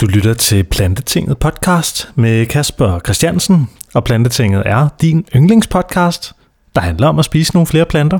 [0.00, 6.32] Du lytter til Plantetinget podcast med Kasper Christiansen, og Plantetinget er din yndlingspodcast,
[6.74, 8.18] der handler om at spise nogle flere planter.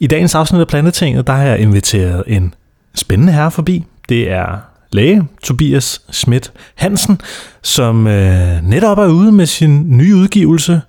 [0.00, 2.54] I dagens afsnit af Plantetinget, der har jeg inviteret en
[2.94, 3.84] spændende herre forbi.
[4.08, 4.58] Det er
[4.92, 7.20] læge Tobias Schmidt Hansen,
[7.62, 10.80] som øh, netop er ude med sin nye udgivelse,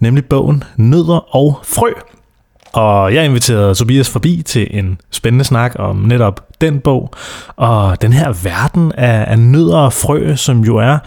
[0.00, 1.90] nemlig bogen Nødder og Frø.
[2.72, 7.10] Og jeg inviterede Tobias forbi til en spændende snak om netop den bog,
[7.56, 10.98] og den her verden af, af nødder og frø, som jo er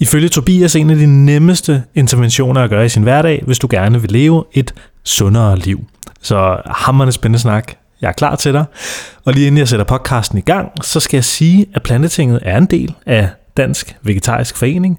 [0.00, 4.00] ifølge Tobias en af de nemmeste interventioner at gøre i sin hverdag, hvis du gerne
[4.00, 4.74] vil leve et
[5.04, 5.86] sundere liv.
[6.22, 7.72] Så hammerne spændende snak.
[8.00, 8.64] Jeg er klar til dig.
[9.24, 12.58] Og lige inden jeg sætter podcasten i gang, så skal jeg sige, at Plantetinget er
[12.58, 14.98] en del af Dansk Vegetarisk Forening,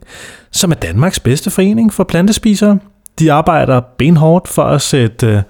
[0.52, 2.80] som er Danmarks bedste forening for plantespisere.
[3.20, 5.42] De arbejder benhårdt for at sætte øh,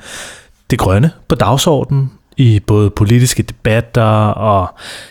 [0.70, 4.68] det grønne på dagsordenen i både politiske debatter og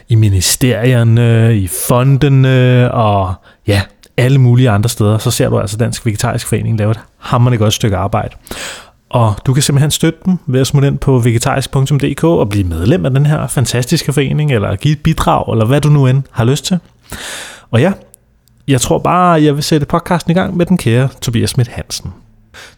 [0.08, 3.34] i ministerierne, i fondene og
[3.66, 3.82] ja,
[4.16, 7.74] alle mulige andre steder, så ser du altså Dansk Vegetarisk Forening lave et hammerende godt
[7.74, 8.34] stykke arbejde.
[9.10, 13.04] Og du kan simpelthen støtte dem ved at smutte ind på vegetarisk.dk og blive medlem
[13.04, 16.44] af den her fantastiske forening, eller give et bidrag, eller hvad du nu end har
[16.44, 16.78] lyst til.
[17.70, 17.92] Og ja,
[18.68, 22.12] jeg tror bare, jeg vil sætte podcasten i gang med den kære Tobias Schmidt Hansen.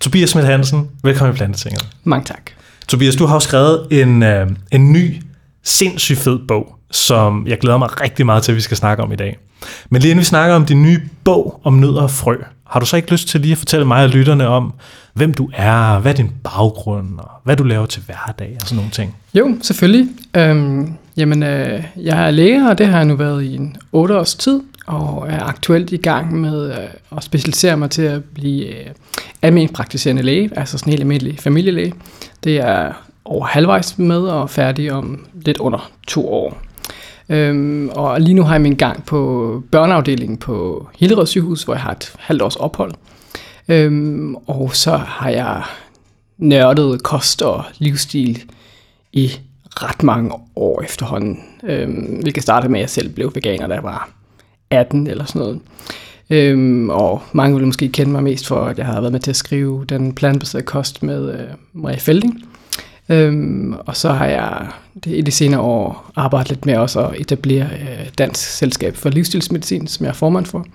[0.00, 1.88] Tobias Schmidt Hansen, velkommen i Plantetinget.
[2.04, 2.59] Mange tak.
[2.90, 5.22] Tobias, du har jo skrevet en, øh, en ny,
[5.62, 9.12] sindssygt fed bog, som jeg glæder mig rigtig meget til, at vi skal snakke om
[9.12, 9.38] i dag.
[9.90, 12.86] Men lige inden vi snakker om din nye bog om nødder og frø, har du
[12.86, 14.72] så ikke lyst til lige at fortælle mig og lytterne om,
[15.14, 18.76] hvem du er, hvad er din baggrund, og hvad du laver til hverdag og sådan
[18.76, 19.16] nogle ting?
[19.34, 20.08] Jo, selvfølgelig.
[20.36, 24.18] Øhm, jamen, øh, jeg er læge, og det har jeg nu været i en 8
[24.18, 28.66] års tid, og er aktuelt i gang med øh, at specialisere mig til at blive
[28.66, 28.86] øh,
[29.42, 31.92] almindelig praktiserende læge, altså sådan en helt almindelig familielæge.
[32.44, 32.92] Det er
[33.24, 36.58] over halvvejs med og færdig om lidt under to år.
[37.28, 41.82] Øhm, og lige nu har jeg min gang på børneafdelingen på Hillerød sygehus, hvor jeg
[41.82, 42.92] har et halvt års ophold.
[43.68, 45.62] Øhm, og så har jeg
[46.38, 48.42] nørdet kost og livsstil
[49.12, 49.32] i
[49.66, 51.40] ret mange år efterhånden.
[51.62, 54.10] Øhm, hvilket startede med, at jeg selv blev veganer, da jeg var
[54.70, 55.60] 18 eller sådan noget.
[56.30, 59.30] Øhm, og mange vil måske kende mig mest for, at jeg har været med til
[59.30, 62.44] at skrive den plantbaserede kost med øh, Marie Felding.
[63.08, 64.66] Øhm, og så har jeg
[65.04, 69.10] det, i de senere år arbejdet lidt med også at etablere øh, Dansk Selskab for
[69.10, 70.66] Livsstilsmedicin, som jeg er formand for.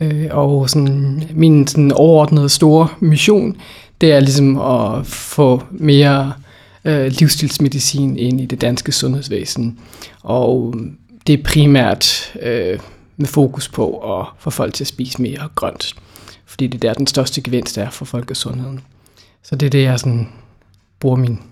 [0.00, 3.56] Øh, og sådan, min sådan overordnede store mission,
[4.00, 6.32] det er ligesom at få mere
[6.84, 9.78] øh, livsstilsmedicin ind i det danske sundhedsvæsen.
[10.22, 10.74] Og
[11.26, 12.78] det er primært øh,
[13.16, 15.94] med fokus på at få folk til at spise mere grønt.
[16.46, 18.80] Fordi det er der, den største gevinst er for folkesundheden.
[19.42, 20.28] Så det er det, jeg sådan
[21.00, 21.42] bruger min,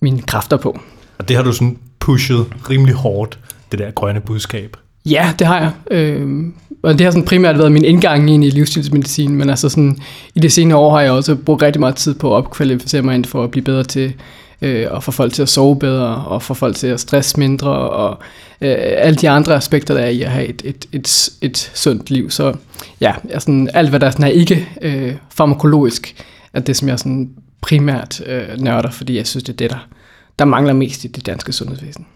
[0.00, 0.80] mine kræfter på.
[1.18, 3.38] Og det har du sådan pushet rimelig hårdt,
[3.72, 4.76] det der grønne budskab.
[5.06, 5.72] Ja, det har jeg.
[5.90, 6.44] Øh,
[6.82, 9.98] og det har sådan primært været min indgang ind i livsstilsmedicin, men altså sådan,
[10.34, 13.14] i de senere år har jeg også brugt rigtig meget tid på at opkvalificere mig
[13.14, 14.14] ind for at blive bedre til
[14.62, 17.70] øh, og få folk til at sove bedre, og få folk til at stresse mindre,
[17.70, 18.18] og
[18.60, 22.10] øh, alle de andre aspekter, der er i at have et, et, et, et sundt
[22.10, 22.30] liv.
[22.30, 22.54] Så
[23.00, 27.30] ja, sådan, alt hvad der sådan er ikke øh, farmakologisk, er det, som jeg sådan
[27.60, 29.88] primært øh, nørder, fordi jeg synes, det er det, der,
[30.38, 32.06] der mangler mest i det danske sundhedsvæsen.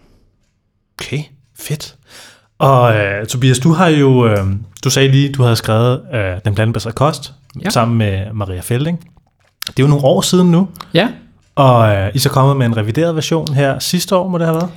[0.99, 1.23] Okay,
[1.59, 1.95] fedt.
[2.59, 4.45] Og øh, Tobias, du har jo, øh,
[4.83, 7.33] du sagde lige, du havde skrevet øh, Den plantebaserede kost
[7.63, 7.69] ja.
[7.69, 8.99] sammen med Maria Felding.
[9.67, 10.67] Det er jo nogle år siden nu.
[10.93, 11.07] Ja.
[11.59, 14.45] Og øh, I er så kommet med en revideret version her sidste år, må det
[14.45, 14.69] have været?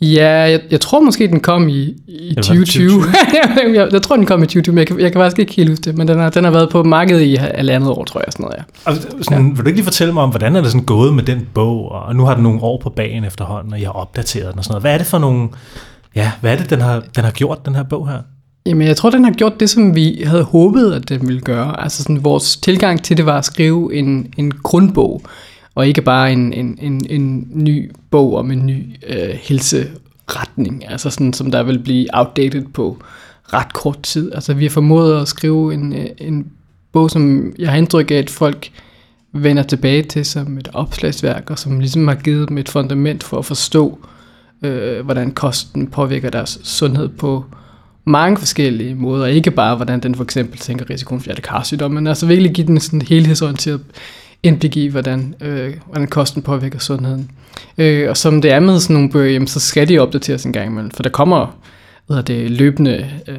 [0.00, 2.90] Ja, jeg, jeg tror måske, den kom i, i 2020.
[2.90, 3.74] 2020.
[3.80, 5.68] jeg, jeg tror, den kom i 2020, men jeg kan, jeg kan faktisk ikke helt
[5.68, 5.98] huske det.
[5.98, 8.32] Men den har, den har været på markedet i halvandet år, tror jeg.
[8.32, 8.90] Sådan noget, ja.
[8.90, 9.52] Og sådan, ja.
[9.54, 11.92] Vil du ikke lige fortælle mig om, hvordan er det sådan gået med den bog?
[11.92, 14.64] Og nu har den nogle år på bagen efterhånden, og jeg har opdateret den og
[14.64, 14.82] sådan noget.
[14.82, 15.48] Hvad er det for nogle...
[16.14, 18.18] Ja, hvad er det, den har, den har gjort, den her bog her?
[18.66, 21.82] Jamen, jeg tror, den har gjort det, som vi havde håbet, at den ville gøre.
[21.82, 25.22] Altså, sådan, vores tilgang til det var at skrive en, en grundbog
[25.74, 31.10] og ikke bare en, en, en, en ny bog om en ny øh, helseretning, altså
[31.10, 33.02] sådan, som der vil blive outdated på
[33.52, 34.32] ret kort tid.
[34.34, 36.46] Altså vi har formået at skrive en, øh, en
[36.92, 38.70] bog, som jeg har indtryk af, at folk
[39.32, 43.38] vender tilbage til som et opslagsværk, og som ligesom har givet dem et fundament for
[43.38, 43.98] at forstå,
[44.62, 47.44] øh, hvordan kosten påvirker deres sundhed på
[48.04, 52.26] mange forskellige måder, ikke bare hvordan den for eksempel tænker risikoen for hjertekarsygdom, men altså
[52.26, 53.80] virkelig give den sådan helhedsorienteret
[54.44, 57.30] indblik i, hvordan, øh, hvordan kosten påvirker sundheden.
[57.78, 60.52] Øh, og som det er med sådan nogle bøger, jamen, så skal de opdateres en
[60.52, 61.58] gang imellem, for der kommer
[62.06, 63.38] hvad det, løbende øh,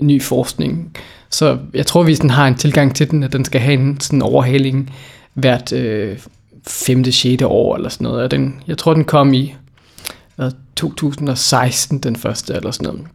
[0.00, 0.96] ny forskning.
[1.30, 4.00] Så jeg tror, vi sådan har en tilgang til den, at den skal have en
[4.00, 4.94] sådan overhaling
[5.34, 6.18] hvert øh,
[6.68, 8.22] femte, sjette år eller sådan noget.
[8.22, 9.54] Og den, jeg tror, den kom i
[10.36, 13.06] hvad, 2016, den første eller sådan noget.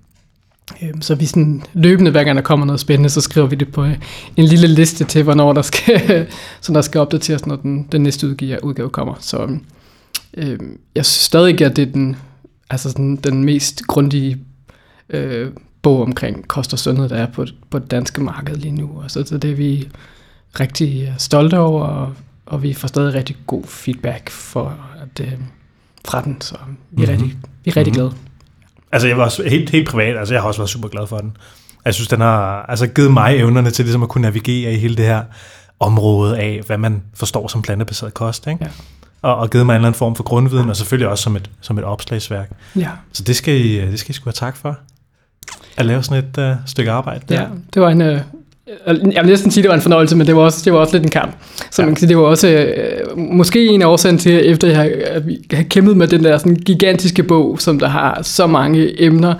[0.83, 3.71] Øhm, Så vi sådan løbende, hver gang der kommer noget spændende, så skriver vi det
[3.71, 3.97] på øh,
[4.37, 6.27] en lille liste til, hvornår der skal,
[6.61, 9.13] så der skal opdateres, når den, den næste udgave, udgave kommer.
[9.19, 9.57] Så
[10.33, 10.59] øh,
[10.95, 12.15] jeg synes stadig, at det er den,
[12.69, 14.37] altså sådan, den mest grundige
[15.09, 18.89] øh, bog omkring kost og sundhed, der er på, på det danske marked lige nu.
[19.03, 19.87] Og så, så det er vi
[20.59, 22.13] rigtig stolte over, og,
[22.45, 25.33] og vi får stadig rigtig god feedback for at, øh,
[26.05, 26.55] fra den, så
[26.91, 27.15] vi er, Mhm.
[27.15, 27.23] mm-hmm.
[27.23, 27.95] rigtig, vi er rigtig Mhm.
[27.95, 28.13] glade.
[28.91, 31.17] Altså, jeg var også helt, helt privat, altså jeg har også været super glad for
[31.17, 31.38] den.
[31.85, 34.95] Jeg synes, den har altså, givet mig evnerne til ligesom at kunne navigere i hele
[34.95, 35.23] det her
[35.79, 38.65] område af, hvad man forstår som plantebaseret kost, ikke?
[38.65, 38.69] Ja.
[39.21, 41.49] Og, og givet mig en eller anden form for grundviden, og selvfølgelig også som et,
[41.61, 42.51] som et opslagsværk.
[42.75, 42.89] Ja.
[43.13, 44.77] Så det skal I, det skal I sgu have tak for.
[45.77, 47.41] At lave sådan et uh, stykke arbejde der.
[47.41, 48.01] Ja, det var en...
[48.01, 48.21] Øh,
[48.87, 50.93] jeg vil næsten sige, det var en fornøjelse, men det var også, det var også
[50.93, 51.35] lidt en kamp.
[51.71, 51.85] Så Ja.
[51.85, 54.89] man kan sige, det var også øh, måske en af årsagen til, efter jeg har,
[55.05, 59.03] at vi har kæmpet med den der sådan gigantiske bog, som der har så mange
[59.03, 59.33] emner,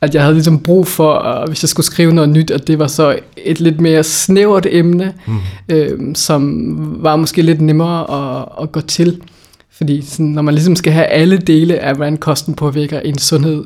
[0.00, 2.78] at jeg havde ligesom brug for, at, hvis jeg skulle skrive noget nyt, at det
[2.78, 5.34] var så et lidt mere snævert emne, Mm.
[5.68, 6.64] øh, som
[7.02, 8.00] var måske lidt nemmere
[8.40, 9.20] at, at gå til.
[9.72, 13.64] Fordi sådan, når man ligesom skal have alle dele af, hvordan kosten påvirker en sundhed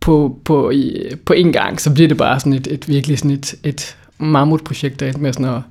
[0.00, 0.92] på, på, i,
[1.24, 5.00] på en gang, så bliver det bare sådan et, et virkelig sådan et, et mammutprojekt,
[5.00, 5.62] der endte med sådan at,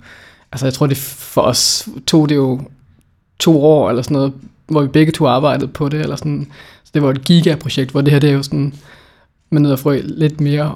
[0.52, 2.62] altså jeg tror det for os tog det jo
[3.40, 4.34] to år eller sådan noget,
[4.68, 6.48] hvor vi begge to arbejdede på det, eller sådan,
[6.84, 8.74] så det var et gigaprojekt, hvor det her det er jo sådan,
[9.50, 10.76] med noget frø lidt mere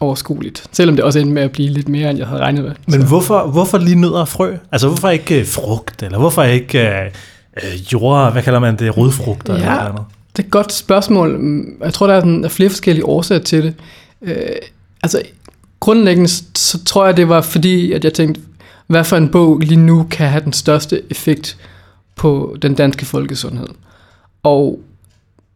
[0.00, 2.72] overskueligt, selvom det også endte med at blive lidt mere, end jeg havde regnet med.
[2.86, 3.06] Men så.
[3.06, 4.56] hvorfor, hvorfor lige nødder og frø?
[4.72, 6.02] Altså, hvorfor ikke uh, frugt?
[6.02, 9.52] Eller hvorfor ikke uh, uh, jord, hvad kalder man det, rodfrugter?
[9.54, 9.58] Ja.
[9.58, 10.04] Eller noget andet?
[10.36, 11.40] Det er et godt spørgsmål.
[11.80, 13.74] Jeg tror, der er, sådan, der er flere forskellige årsager til det.
[14.22, 14.36] Øh,
[15.02, 15.22] altså,
[15.86, 18.40] grundlæggende så tror jeg, det var fordi, at jeg tænkte,
[18.86, 21.56] hvad for en bog lige nu kan have den største effekt
[22.16, 23.66] på den danske folkesundhed.
[24.42, 24.80] Og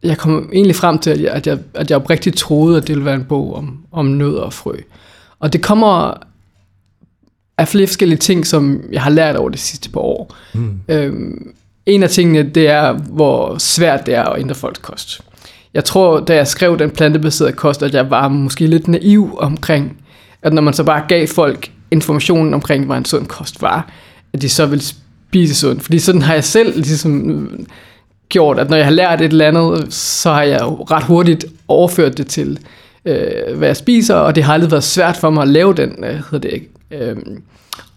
[0.03, 2.95] jeg kom egentlig frem til, at jeg, at jeg, at jeg oprigtigt troede, at det
[2.95, 4.75] ville være en bog om, om nødder og frø.
[5.39, 6.13] Og det kommer
[7.57, 10.35] af flere forskellige ting, som jeg har lært over de sidste par år.
[10.53, 10.79] Mm.
[10.87, 11.53] Øhm,
[11.85, 15.21] en af tingene, det er, hvor svært det er at ændre folks kost.
[15.73, 20.00] Jeg tror, da jeg skrev den plantebaserede kost, at jeg var måske lidt naiv omkring,
[20.43, 23.89] at når man så bare gav folk informationen omkring, hvad en sund kost var,
[24.33, 25.83] at de så ville spise sundt.
[25.83, 27.49] Fordi sådan har jeg selv ligesom
[28.29, 31.45] gjort, at når jeg har lært et eller andet, så har jeg jo ret hurtigt
[31.67, 32.59] overført det til,
[33.05, 36.03] øh, hvad jeg spiser, og det har aldrig været svært for mig at lave den,
[36.03, 37.15] øh, hedder det, øh,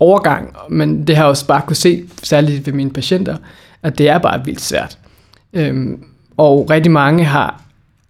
[0.00, 3.36] overgang, men det har jeg også bare kunne se, særligt ved mine patienter,
[3.82, 4.98] at det er bare vildt svært.
[5.52, 5.86] Øh,
[6.36, 7.60] og rigtig mange har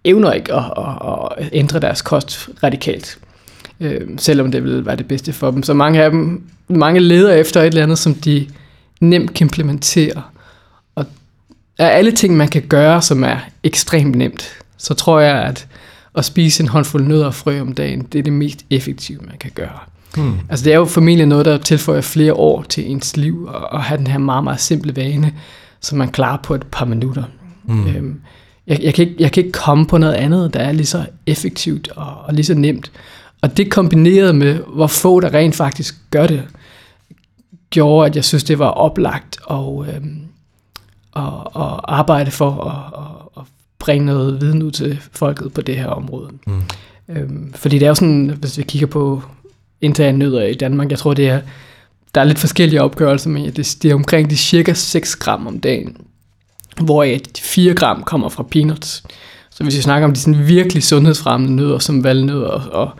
[0.03, 3.17] evner ikke at, at, at ændre deres kost radikalt,
[3.79, 5.63] øhm, selvom det vil være det bedste for dem.
[5.63, 8.47] Så mange af dem, mange leder efter et eller andet, som de
[9.01, 10.21] nemt kan implementere.
[10.95, 11.05] Og
[11.77, 15.67] af alle ting, man kan gøre, som er ekstremt nemt, så tror jeg, at
[16.15, 19.37] at spise en håndfuld nødder og frø om dagen, det er det mest effektive, man
[19.39, 19.79] kan gøre.
[20.17, 20.33] Mm.
[20.49, 23.83] Altså det er jo formentlig noget, der tilføjer flere år til ens liv, og, og
[23.83, 25.33] have den her meget, meget simple vane,
[25.81, 27.23] som man klarer på et par minutter.
[27.63, 27.87] Mm.
[27.87, 28.21] Øhm,
[28.67, 31.05] jeg, jeg, kan ikke, jeg kan ikke komme på noget andet, der er lige så
[31.27, 32.91] effektivt og, og lige så nemt.
[33.45, 36.43] Og det kombineret med, hvor få der rent faktisk gør det,
[37.69, 40.21] gjorde, at jeg synes, det var oplagt og, øhm,
[41.11, 43.43] og, og arbejde for at, at, at
[43.79, 46.29] bringe noget viden ud til folket på det her område.
[46.47, 46.61] Mm.
[47.09, 49.21] Øhm, fordi det er jo sådan, hvis vi kigger på
[49.99, 51.41] af nødder i Danmark, jeg tror det er,
[52.15, 55.59] der er lidt forskellige opgørelser, men det, det er omkring de cirka 6 gram om
[55.59, 55.97] dagen,
[56.81, 57.05] hvor
[57.41, 59.03] 4 gram kommer fra peanuts.
[59.49, 62.91] Så hvis vi snakker om de sådan virkelig sundhedsfremmende nødder, som valnødder og, og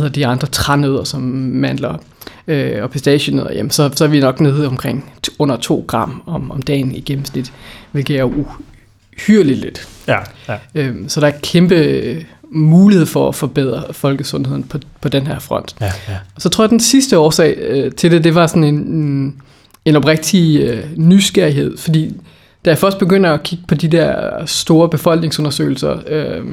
[0.00, 1.98] hvad de andre trænødder, som mandler
[2.48, 6.50] øh, og pistachienødder, jamen så, så er vi nok nede omkring under 2 gram om,
[6.50, 7.52] om dagen i gennemsnit,
[7.92, 9.88] hvilket er uhyrligt lidt.
[10.08, 10.56] Ja, ja.
[10.74, 15.38] Øhm, så der er kæmpe øh, mulighed for at forbedre folkesundheden på, på den her
[15.38, 15.74] front.
[15.80, 16.16] ja, ja.
[16.38, 19.42] Så tror jeg, at den sidste årsag øh, til det, det var sådan en, en,
[19.84, 22.14] en oprigtig øh, nysgerrighed, fordi
[22.64, 26.44] da jeg først begynder at kigge på de der store befolkningsundersøgelser, øh,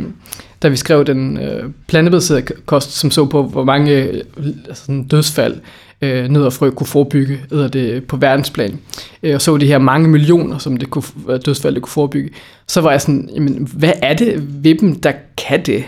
[0.63, 4.23] da vi skrev den øh, plantebaserede kost, som så på, hvor mange øh,
[4.67, 5.55] altså sådan dødsfald
[6.01, 8.79] øh, nød og frø kunne forebygge eller det, på verdensplan,
[9.23, 12.29] øh, og så de her mange millioner, som det kunne, øh, dødsfald det kunne forebygge,
[12.67, 15.83] så var jeg sådan, jamen, hvad er det ved dem, der kan det?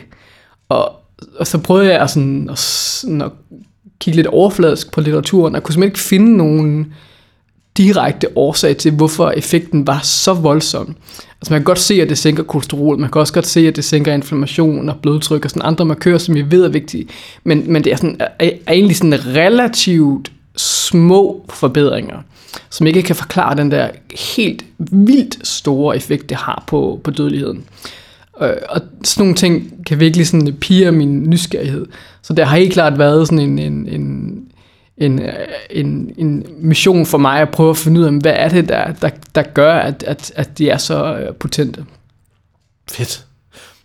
[0.70, 0.92] Og,
[1.40, 3.32] og så prøvede jeg at, sådan, at, sådan at
[4.00, 6.94] kigge lidt overfladisk på litteraturen, og kunne simpelthen ikke finde nogen
[7.78, 10.96] direkte årsag til, hvorfor effekten var så voldsom.
[11.42, 13.76] Altså man kan godt se, at det sænker kolesterol, man kan også godt se, at
[13.76, 17.08] det sænker inflammation og blodtryk og sådan andre markører, som vi ved er vigtige.
[17.44, 22.18] Men, men det er, sådan, er, er egentlig sådan relativt små forbedringer,
[22.70, 23.90] som ikke kan forklare den der
[24.36, 27.64] helt vildt store effekt, det har på, på dødeligheden.
[28.42, 31.86] Øh, og sådan nogle ting kan virkelig sådan pige min nysgerrighed.
[32.22, 34.38] Så der har helt klart været sådan en, en, en,
[34.98, 35.22] en,
[35.70, 38.92] en, en mission for mig at prøve at finde ud af, hvad er det, der,
[38.92, 41.86] der, der gør, at, at, at de er så øh, potente.
[42.92, 43.26] Fedt.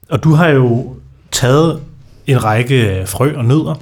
[0.08, 0.96] Og du har jo
[1.30, 1.80] taget
[2.26, 3.74] en række frø og nødder,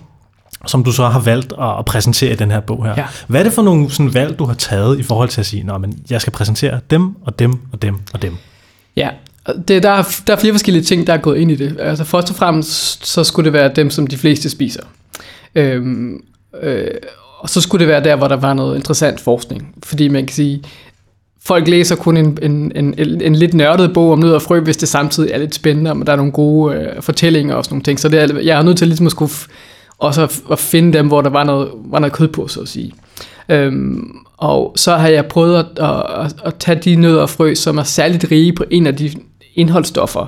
[0.66, 2.94] som du så har valgt at præsentere i den her bog her.
[2.96, 3.06] Ja.
[3.28, 5.72] Hvad er det for nogle sådan valg, du har taget i forhold til at sige,
[5.72, 8.37] at jeg skal præsentere dem og dem og dem og dem?
[8.96, 9.10] Ja,
[9.68, 11.76] det, der, er, der er flere forskellige ting, der er gået ind i det.
[11.80, 14.82] Altså først og fremmest, så skulle det være dem, som de fleste spiser.
[15.54, 16.25] Øhm,
[16.62, 16.87] øh,
[17.40, 19.75] og så skulle det være der, hvor der var noget interessant forskning.
[19.82, 20.62] Fordi man kan sige,
[21.44, 24.76] folk læser kun en, en, en, en lidt nørdet bog om nød og frø, hvis
[24.76, 27.82] det samtidig er lidt spændende, og der er nogle gode øh, fortællinger og sådan nogle
[27.82, 28.00] ting.
[28.00, 29.32] Så det er, jeg er nødt til ligesom at skulle
[29.99, 32.68] også at, at finde dem, hvor der var noget, var noget kød på, så at
[32.68, 32.92] sige.
[33.49, 37.54] Øhm, og så har jeg prøvet at, at, at, at tage de nødder og frø,
[37.54, 39.11] som er særligt rige på en af de
[39.54, 40.26] indholdsstoffer,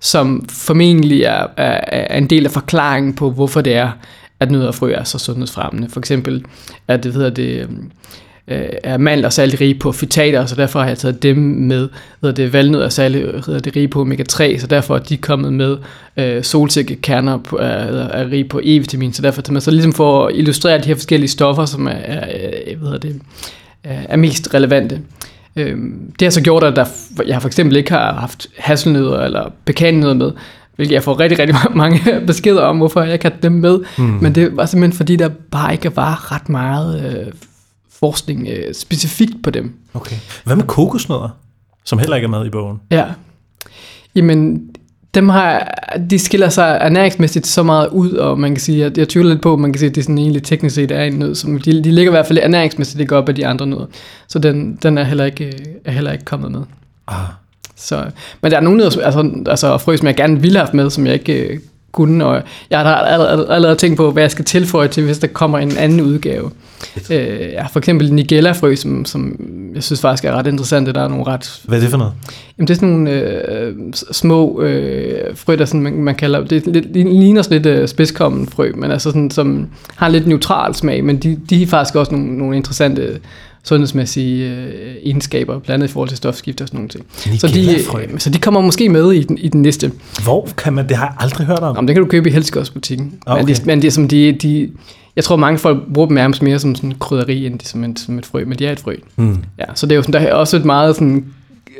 [0.00, 3.90] som formentlig er, er, er en del af forklaringen på, hvorfor det er,
[4.40, 5.88] at nødder og frø er så sundhedsfremmende.
[5.88, 6.44] For eksempel
[6.88, 7.68] at det hedder det,
[8.48, 11.88] øh, er mandler særlig rige på fytater, så derfor har jeg taget dem med.
[12.20, 15.52] Hedder det valnød er særlig hedder det rige på omega-3, så derfor er de kommet
[15.52, 15.76] med.
[16.16, 20.78] Øh, solsikkekerner er, er rige på E-vitamin, så derfor man så ligesom for at illustrere
[20.78, 22.28] de her forskellige stoffer, som er, er,
[22.66, 23.20] øh, hvad det,
[23.86, 25.00] øh, er mest relevante.
[25.56, 25.76] Øh,
[26.18, 26.84] det har så gjort, at der,
[27.26, 30.32] jeg for eksempel ikke har haft hasselnødder eller pekannødder med,
[30.76, 33.78] hvilket jeg får rigtig, rigtig mange beskeder om, hvorfor jeg har dem med.
[33.98, 34.04] Mm.
[34.04, 37.32] Men det var simpelthen fordi, der bare ikke var ret meget øh,
[38.00, 39.74] forskning øh, specifikt på dem.
[39.94, 40.16] Okay.
[40.44, 41.28] Hvad med kokosnødder,
[41.84, 42.80] som heller ikke er med i bogen?
[42.90, 43.04] Ja.
[44.14, 44.68] Jamen,
[45.14, 45.74] dem har,
[46.10, 49.42] de skiller sig ernæringsmæssigt så meget ud, og man kan sige, at jeg tvivler lidt
[49.42, 51.60] på, at man kan sige, at det sådan egentlig teknisk set er en nød, som
[51.60, 53.86] de, de ligger i hvert fald ernæringsmæssigt ikke op af de andre nødder.
[54.28, 55.52] Så den, den er, heller ikke,
[55.84, 56.62] er heller ikke kommet med.
[57.08, 57.16] Ah.
[57.76, 58.04] Så,
[58.42, 61.06] men der er nogle nødder, altså, altså frø, som jeg gerne ville have med, som
[61.06, 61.58] jeg ikke øh,
[61.96, 65.26] kunne, og jeg har allerede, allerede tænkt på, hvad jeg skal tilføje til, hvis der
[65.26, 66.50] kommer en anden udgave.
[67.10, 69.36] Øh, ja, for eksempel Nigella-frø, som, som
[69.74, 70.94] jeg synes faktisk er ret interessant.
[70.94, 71.60] Der er nogle ret...
[71.64, 72.12] Hvad er det for noget?
[72.58, 73.74] Jamen, det er sådan nogle øh,
[74.12, 76.44] små øh, frø, der sådan, man, man kalder...
[76.44, 79.66] Det, lidt, ligner sådan lidt øh, spidskommen frø, men altså sådan, som
[79.96, 83.20] har lidt neutral smag, men de, de er faktisk også nogle, nogle interessante
[83.66, 87.06] sundhedsmæssige øh, egenskaber, blandt andet i forhold til stofskift og sådan nogle ting.
[87.40, 89.92] Så de, øh, så de kommer måske med i den, i den næste.
[90.24, 91.76] Hvor kan man, det har jeg aldrig hørt om.
[91.76, 93.14] Jamen, det kan du købe i Helsigårdsbutikken.
[93.26, 93.44] Okay.
[93.44, 94.70] Men, de, men det er som de, de,
[95.16, 98.18] jeg tror mange folk bruger dem nærmest mere som sådan krydderi, end som, en, som
[98.18, 98.96] et frø, men de er et frø.
[99.16, 99.36] Mm.
[99.58, 101.24] Ja, så det er jo sådan, der er også et meget sådan,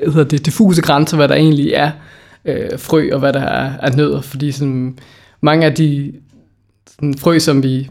[0.05, 1.91] hedder det, diffuse grænser, hvad der egentlig er
[2.45, 4.99] øh, frø, og hvad der er, er nødder, fordi sådan,
[5.41, 6.13] mange af de
[6.91, 7.89] sådan, frø, som vi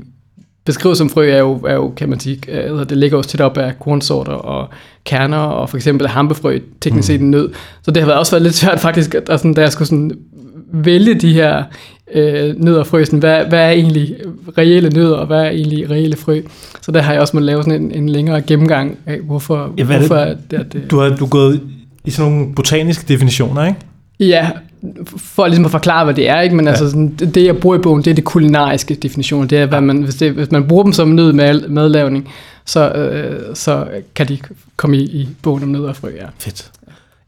[0.66, 3.42] beskriver som frø, er jo, er jo kan man sige, øh, det ligger også tæt
[3.42, 4.70] op af kornsorter og
[5.04, 7.50] kerner, og for eksempel hampefrø, teknisk set en nød.
[7.84, 10.12] Så det har også været lidt svært faktisk, at, sådan, da jeg skulle sådan
[10.74, 11.64] vælge de her
[12.14, 14.16] øh, nødder og frø, sådan, hvad, hvad er egentlig
[14.58, 16.42] reelle nødder, og hvad er egentlig reelle frø.
[16.82, 19.84] Så der har jeg også måttet lave sådan en, en længere gennemgang af, hvorfor, ja,
[19.84, 21.62] hvad hvorfor det, det, det, du har du gået
[22.06, 23.80] i sådan nogle botaniske definitioner, ikke?
[24.20, 24.50] Ja,
[25.18, 26.56] for ligesom at forklare, hvad det er, ikke?
[26.56, 26.72] men ja.
[26.72, 29.48] altså, sådan, det, jeg bruger i bogen, det er det kulinariske definition.
[29.48, 32.30] Det er, hvad man, hvis, det, hvis man bruger dem som nød med madlavning,
[32.66, 34.38] så, øh, så kan de
[34.76, 36.10] komme i, i bogen om nød og frø.
[36.10, 36.26] Ja.
[36.40, 36.72] Fedt.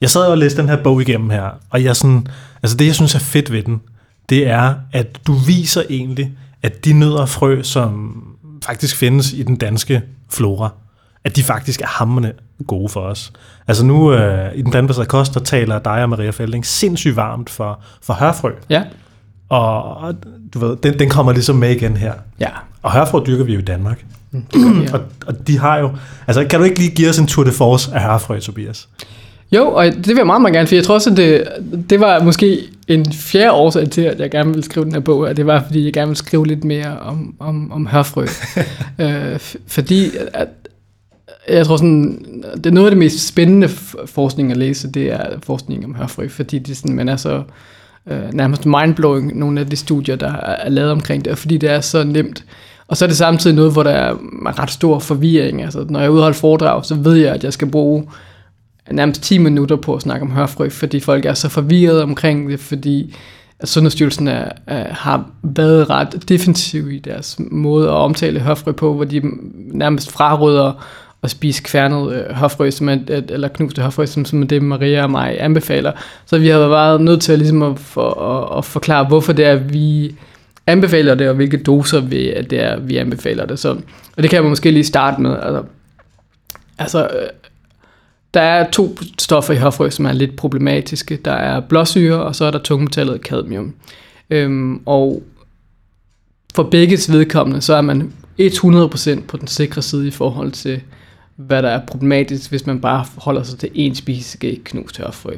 [0.01, 2.27] Jeg sad og læste den her bog igennem her, og jeg sådan,
[2.63, 3.81] altså det, jeg synes er fedt ved den,
[4.29, 6.31] det er, at du viser egentlig,
[6.63, 8.23] at de nødder og frø, som
[8.63, 10.69] faktisk findes i den danske flora,
[11.23, 12.33] at de faktisk er hammerne
[12.67, 13.31] gode for os.
[13.67, 17.49] Altså nu øh, i den plantebaserede kost, der taler dig og Maria Felding sindssygt varmt
[17.49, 18.51] for, for hørfrø.
[18.69, 18.83] Ja.
[19.49, 20.15] Og,
[20.53, 22.13] du ved, den, den kommer ligesom med igen her.
[22.39, 22.49] Ja.
[22.81, 24.05] Og hørfrø dyrker vi jo i Danmark.
[24.31, 24.93] Mm, vi, ja.
[24.93, 25.91] og, og de har jo...
[26.27, 28.87] Altså kan du ikke lige give os en tour de force af hørfrø, Tobias?
[29.51, 31.47] Jo, og det vil jeg meget, meget gerne, for jeg tror også, at det,
[31.89, 35.19] det var måske en fjerde årsag til, at jeg gerne ville skrive den her bog,
[35.19, 38.25] og det var, fordi jeg gerne ville skrive lidt mere om, om, om hørfrø.
[39.01, 40.47] øh, fordi at,
[41.49, 42.25] jeg tror sådan,
[42.55, 43.67] det er noget af det mest spændende
[44.05, 47.43] forskning at læse, det er forskning om hørfrø, fordi det sådan, man er så
[48.07, 51.81] øh, nærmest mindblowing, nogle af de studier, der er lavet omkring det, fordi det er
[51.81, 52.43] så nemt.
[52.87, 54.15] Og så er det samtidig noget, hvor der er
[54.59, 55.63] ret stor forvirring.
[55.63, 58.07] Altså, når jeg udholder foredrag, så ved jeg, at jeg skal bruge
[58.91, 62.59] nærmest 10 minutter på at snakke om hørfrø, fordi folk er så forvirrede omkring det,
[62.59, 63.15] fordi
[63.59, 68.93] at Sundhedsstyrelsen er, er, har været ret defensiv i deres måde at omtale hørfrø på,
[68.93, 69.21] hvor de
[69.71, 70.85] nærmest fraråder
[71.24, 75.03] at spise kværnet øh, hofrø, som er, eller knuste hofrø, som, som er det Maria
[75.03, 75.91] og mig anbefaler.
[76.25, 79.45] Så vi har været nødt til at, ligesom at, for, at, at forklare, hvorfor det
[79.45, 80.15] er, vi
[80.67, 83.59] anbefaler det, og hvilke doser vi, at det er, vi anbefaler det.
[83.59, 83.69] Så,
[84.17, 85.31] og det kan man måske lige starte med.
[85.31, 85.63] Altså,
[86.77, 87.29] altså øh,
[88.33, 91.19] der er to stoffer i hørfrø, som er lidt problematiske.
[91.25, 93.74] Der er blåsyre, og så er der tungmetallet cadmium.
[94.29, 95.24] Øhm, og
[96.55, 100.81] for begges vedkommende, så er man 100% på den sikre side i forhold til,
[101.38, 105.34] hvad der er problematisk, hvis man bare holder sig til én spiseske knust hørfrø.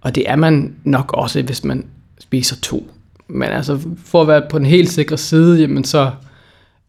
[0.00, 1.84] Og det er man nok også, hvis man
[2.20, 2.90] spiser to.
[3.28, 6.10] Men altså, for at være på den helt sikre side, jamen så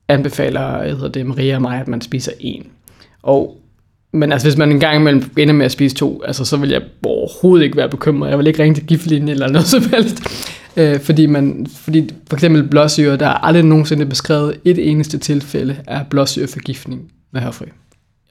[0.07, 2.67] anbefaler jeg det, Maria og mig, at man spiser en.
[3.23, 3.57] Og,
[4.11, 6.69] men altså, hvis man en gang imellem ender med at spise to, altså, så vil
[6.69, 8.29] jeg overhovedet ikke være bekymret.
[8.29, 10.23] Jeg vil ikke ringe til giftlinjen eller noget som helst.
[10.77, 15.77] Øh, fordi, man, fordi for eksempel blåsyre, der er aldrig nogensinde beskrevet et eneste tilfælde
[15.87, 17.65] af blåsyreforgiftning med hørfrø.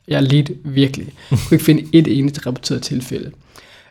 [0.08, 1.06] Jeg lidt virkelig.
[1.30, 3.30] Jeg kunne ikke finde et eneste rapporteret tilfælde.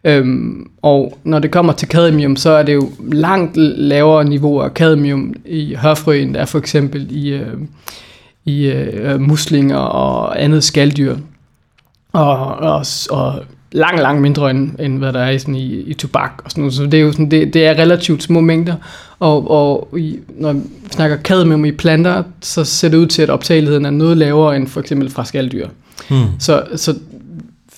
[0.03, 4.71] Øhm, og når det kommer til cadmium, så er det jo langt lavere niveauer af
[4.71, 7.57] cadmium i hørfrø, end der er for eksempel i, øh,
[8.45, 11.15] i øh, muslinger og andet skalddyr.
[12.13, 15.93] Og, og, og langt, langt mindre end, end hvad der er i, sådan i, i
[15.93, 16.73] tobak og sådan noget.
[16.73, 18.75] Så det er jo sådan, det, det er relativt små mængder.
[19.19, 20.59] Og, og i, når vi
[20.91, 24.67] snakker cadmium i planter, så ser det ud til, at optageligheden er noget lavere end
[24.67, 25.67] for eksempel fra skalddyr.
[26.09, 26.25] Hmm.
[26.39, 26.95] Så, så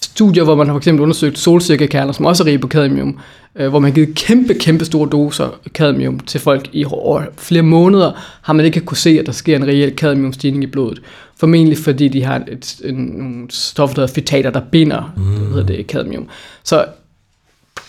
[0.02, 3.20] studier, hvor man har for eksempel undersøgt solsikkekerner, som også er rige på cadmium,
[3.56, 7.64] øh, hvor man har givet kæmpe, kæmpe store doser cadmium til folk i over flere
[7.64, 11.02] måneder, har man ikke kunne se, at der sker en reel cadmiumstigning i blodet.
[11.38, 15.24] Formentlig fordi de har et, en, nogle stoffer, der hedder fitater, der binder mm.
[15.24, 16.28] det hedder det, cadmium.
[16.64, 16.86] Så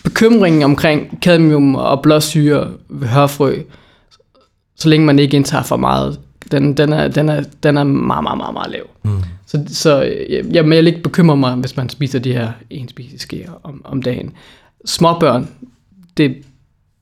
[0.04, 3.58] bekymringen omkring cadmium og blåsyre ved hørfrø,
[4.76, 8.22] så længe man ikke indtager for meget, den, den, er, den, er, den er meget,
[8.22, 8.90] meget, meget, meget lav.
[9.02, 9.22] Mm.
[9.46, 13.50] Så, så jeg, jeg vil ikke bekymre mig, hvis man spiser de her en spiseskeer
[13.62, 14.32] om, om dagen.
[14.84, 15.48] Småbørn,
[16.16, 16.36] det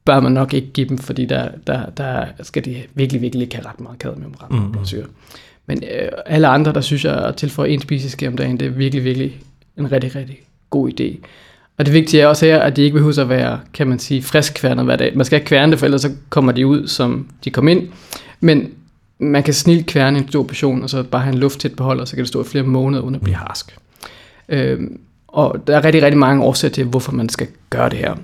[0.05, 3.57] bør man nok ikke give dem, fordi der, der, der skal de virkelig, virkelig ikke
[3.57, 4.85] have ret meget cadmium, ret meget mm.
[4.85, 5.05] syre.
[5.67, 8.71] Men øh, alle andre, der synes jeg at tilføje en spiseske om dagen, det er
[8.71, 9.41] virkelig, virkelig
[9.79, 10.39] en rigtig, rigtig
[10.71, 11.27] god idé.
[11.79, 14.23] Og det vigtige er også her, at de ikke behøver at være, kan man sige,
[14.23, 15.17] frisk kværnet hver dag.
[15.17, 17.89] Man skal ikke kværne det, for ellers så kommer de ud, som de kom ind.
[18.41, 18.71] Men
[19.19, 22.17] man kan snilt kværne en stor portion, og så bare have en lufttæt beholder, så
[22.17, 23.79] kan det stå i flere måneder uden at blive harsk.
[24.49, 28.15] Øhm, og der er rigtig, rigtig mange årsager til, hvorfor man skal gøre det her.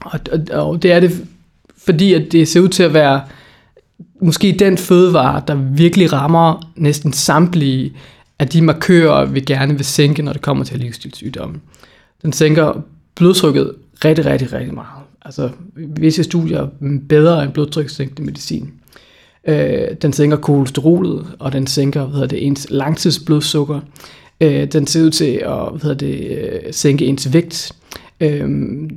[0.00, 1.26] Og, og, og det er det,
[1.84, 3.20] fordi at det ser ud til at være
[4.20, 7.92] måske den fødevare, der virkelig rammer næsten samtlige
[8.38, 11.60] af de markører, vi gerne vil sænke, når det kommer til livsstilssygdomme.
[12.22, 12.82] Den sænker
[13.14, 13.72] blodtrykket
[14.04, 15.02] rigtig, rigtig, rigtig meget.
[15.24, 16.66] Altså visse studier
[17.08, 18.72] bedre end blodtrykssænkende medicin.
[19.48, 23.80] Øh, den sænker kolesterolet, og den sænker hvad det, ens langtidsblodsukker.
[24.40, 27.72] Øh, den ser ud til at hvad hedder det, øh, sænke ens vægt.
[28.20, 28.48] Øh,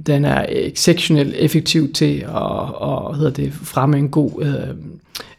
[0.05, 2.29] den er exceptionelt effektiv til at
[2.75, 4.75] og, hvad hedder det, fremme en god øh,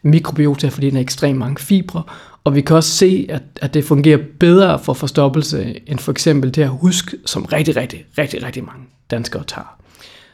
[0.01, 2.03] mikrobiota, fordi den har ekstremt mange fibre.
[2.47, 6.55] Og vi kan også se, at, at det fungerer bedre for forstoppelse end for eksempel
[6.55, 9.77] det her husk, som rigtig, rigtig, rigtig, rigtig mange danskere tager.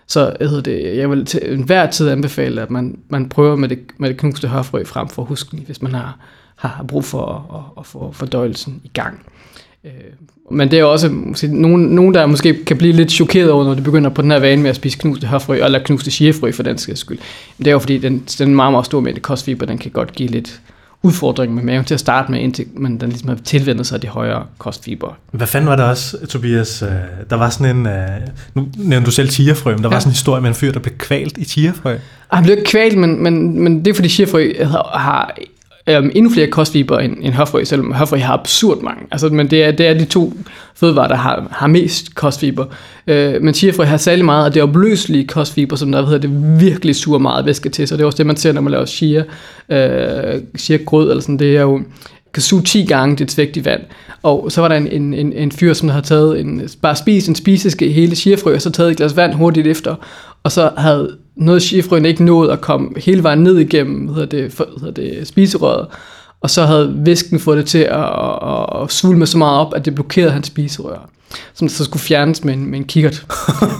[0.08, 3.70] Så jeg, hedder det, jeg vil til enhver tid anbefale, at man, man prøver med
[3.70, 6.18] det, med det knuste hørfrø frem for husken, hvis man har,
[6.56, 9.26] har brug for at, at, at få fordøjelsen i gang.
[9.84, 9.92] Øh,
[10.52, 13.74] men det er også måske, nogen, nogen, der måske kan blive lidt chokeret over, når
[13.74, 16.64] de begynder på den her vane med at spise knuste hørfrø, eller knuste chiafrø for
[16.64, 17.20] den sags skyld.
[17.58, 20.14] Men det er jo fordi, den, den meget, meget store mængde kostfiber, den kan godt
[20.14, 20.62] give lidt,
[21.04, 24.08] udfordring med maven til at starte med, indtil man den ligesom har tilvendet sig de
[24.08, 25.18] højere kostfiber.
[25.32, 26.82] Hvad fanden var det også, Tobias?
[26.82, 26.90] Øh,
[27.30, 28.10] der var sådan en, øh,
[28.54, 29.96] nu nævnte du selv chiafrø, men der ja.
[29.96, 31.68] var sådan en historie med en fyr, der blev kvalt i.
[31.68, 32.00] Ah,
[32.32, 34.54] han blev ikke kvalt, men, men, men det er fordi chiafrø
[34.94, 35.38] har
[35.88, 39.02] øhm, endnu flere kostfiber end, end hørfrø, selvom hørfrø har absurd mange.
[39.12, 40.34] Altså, men det er, det er de to
[40.76, 42.66] fødevarer, der har, har mest kostfiber.
[43.08, 46.96] Øh, men chiafrø har særlig meget af det opløselige kostfiber, som der hedder, det virkelig
[46.96, 47.88] suger meget væske til.
[47.88, 49.24] Så det er også det, man ser, når man laver chia,
[49.70, 51.40] øh, chia grød eller sådan.
[51.40, 51.82] Det er jo
[52.34, 53.82] kan suge 10 gange dit vægt i vand.
[54.24, 57.28] Og så var der en, en, en, en fyr, som havde taget en, bare spist
[57.28, 59.96] en spiseske hele chiafrø, og så taget et glas vand hurtigt efter,
[60.44, 64.42] og så havde noget chiafrøen ikke nået at komme hele vejen ned igennem hvad hedder
[64.42, 65.88] det, for, hvad hedder det, spiserøret,
[66.42, 68.06] og så havde væsken fået det til at,
[68.44, 71.10] at, at svulme så meget op, at det blokerede hans spiserør
[71.54, 73.26] som så skulle fjernes med en, med en kikkert.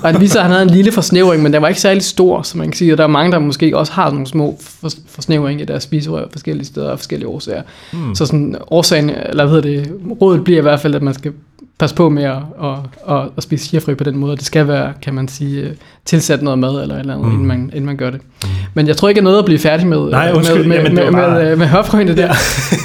[0.04, 2.42] og han viser, at han havde en lille forsnævring, men den var ikke særlig stor,
[2.42, 4.60] så man kan sige, at der er mange, der måske også har nogle små
[5.08, 7.62] forsnævringer i deres spiserør forskellige steder af forskellige årsager.
[7.94, 8.16] Mm.
[8.16, 11.32] Så sådan årsagen, eller hvad hedder det, rådet bliver i hvert fald, at man skal
[11.80, 12.78] passe på med at, at,
[13.10, 14.38] at, at spise chiafrø på den måde.
[14.38, 15.74] Det skal være, kan man sige,
[16.06, 17.34] tilsat noget mad eller et eller andet, mm.
[17.34, 18.22] inden, man, inden man gør det.
[18.44, 18.50] Mm.
[18.74, 21.12] Men jeg tror ikke, at noget at blive færdig med, Nej, undskyld, med, med, med,
[21.12, 21.44] bare...
[21.44, 22.34] med, med hørfrøene der.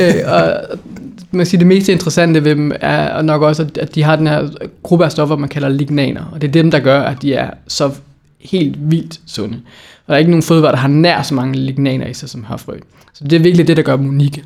[0.00, 0.18] Ja.
[0.26, 0.78] øh, og
[1.30, 4.48] man siger, det mest interessante ved dem er nok også, at de har den her
[4.82, 6.24] gruppe af stoffer, man kalder lignaner.
[6.32, 7.90] Og det er dem, der gør, at de er så
[8.40, 9.60] helt vildt sunde.
[10.06, 12.44] Og der er ikke nogen fødevarer, der har nær så mange lignaner i sig som
[12.44, 12.78] hørfrø.
[13.12, 14.44] Så det er virkelig det, der gør dem unikke.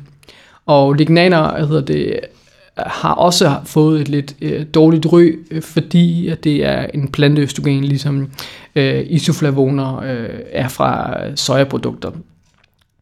[0.65, 2.19] Og lignaner hedder det,
[2.77, 7.83] har også fået et lidt øh, dårligt ry, øh, fordi at det er en planteøstrogen,
[7.83, 8.31] ligesom
[8.75, 12.11] øh, isoflavoner øh, er fra øh, sojaprodukter.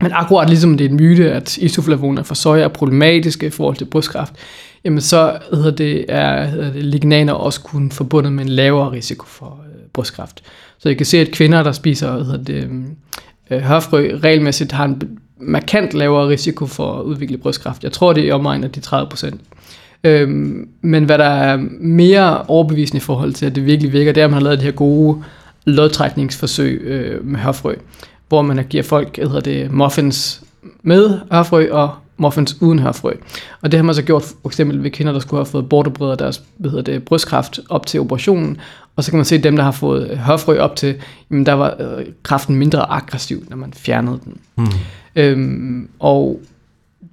[0.02, 3.76] Men akkurat ligesom det er en myte, at isoflavoner fra soja er problematiske i forhold
[3.76, 4.34] til brystkræft,
[4.86, 9.26] jamen så hedder det, er hedder det, lignaner også kun forbundet med en lavere risiko
[9.26, 10.44] for øh, brystkræft.
[10.78, 12.70] Så jeg kan se, at kvinder, der spiser hedder det,
[13.52, 17.84] øh, hørfrø, regelmæssigt har en markant lavere risiko for at udvikle brystkræft.
[17.84, 19.42] Jeg tror, det er omegn af de 30 procent.
[20.04, 24.22] Øhm, men hvad der er mere overbevisende i forhold til, at det virkelig virker, det
[24.22, 25.24] er, at man har lavet de her gode
[25.66, 27.76] lodtrækningsforsøg øh, med hørfrø,
[28.28, 30.44] hvor man giver folk, hvad hedder det, muffins
[30.84, 33.12] med hørfrø og muffins uden hørfrø.
[33.62, 36.20] Og det har man så gjort for eksempel ved kvinder, der skulle have fået bortopereret
[36.20, 38.58] deres hvad hedder det, brystkræft op til operationen,
[38.96, 40.96] og så kan man se, at dem, der har fået hørfrø op til,
[41.32, 44.38] jamen der var øh, kræften mindre aggressiv, når man fjernede den.
[44.56, 44.66] Mm.
[45.16, 46.42] Øhm, og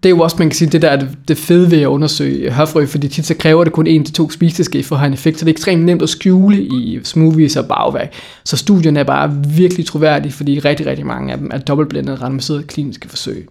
[0.03, 2.53] det er jo også, man kan sige, det der er det, fede ved at undersøge
[2.53, 5.13] hørfrø, fordi tit så kræver det kun en til to spiseske for at have en
[5.13, 8.13] effekt, så det er ekstremt nemt at skjule i smoothies og bagværk.
[8.45, 12.63] Så studierne er bare virkelig troværdige, fordi rigtig, rigtig mange af dem er dobbeltblandet randomiserede
[12.63, 13.49] kliniske forsøg.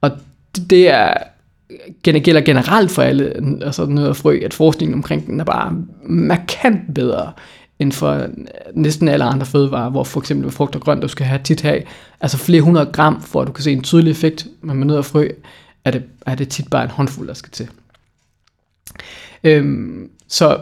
[0.00, 0.10] Og
[0.70, 1.12] det er
[2.02, 5.72] gælder generelt for alle altså noget af frø, at forskningen omkring den er bare
[6.06, 7.32] markant bedre
[7.78, 8.28] end for øh,
[8.74, 11.82] næsten alle andre fødevarer, hvor for eksempel frugt og grønt, du skal have tit have,
[12.20, 14.96] altså flere hundrede gram, for at du kan se en tydelig effekt, men med nød
[14.96, 15.28] og frø,
[15.84, 17.68] er det, er det tit bare en håndfuld, der skal til.
[19.44, 20.58] Øhm, så,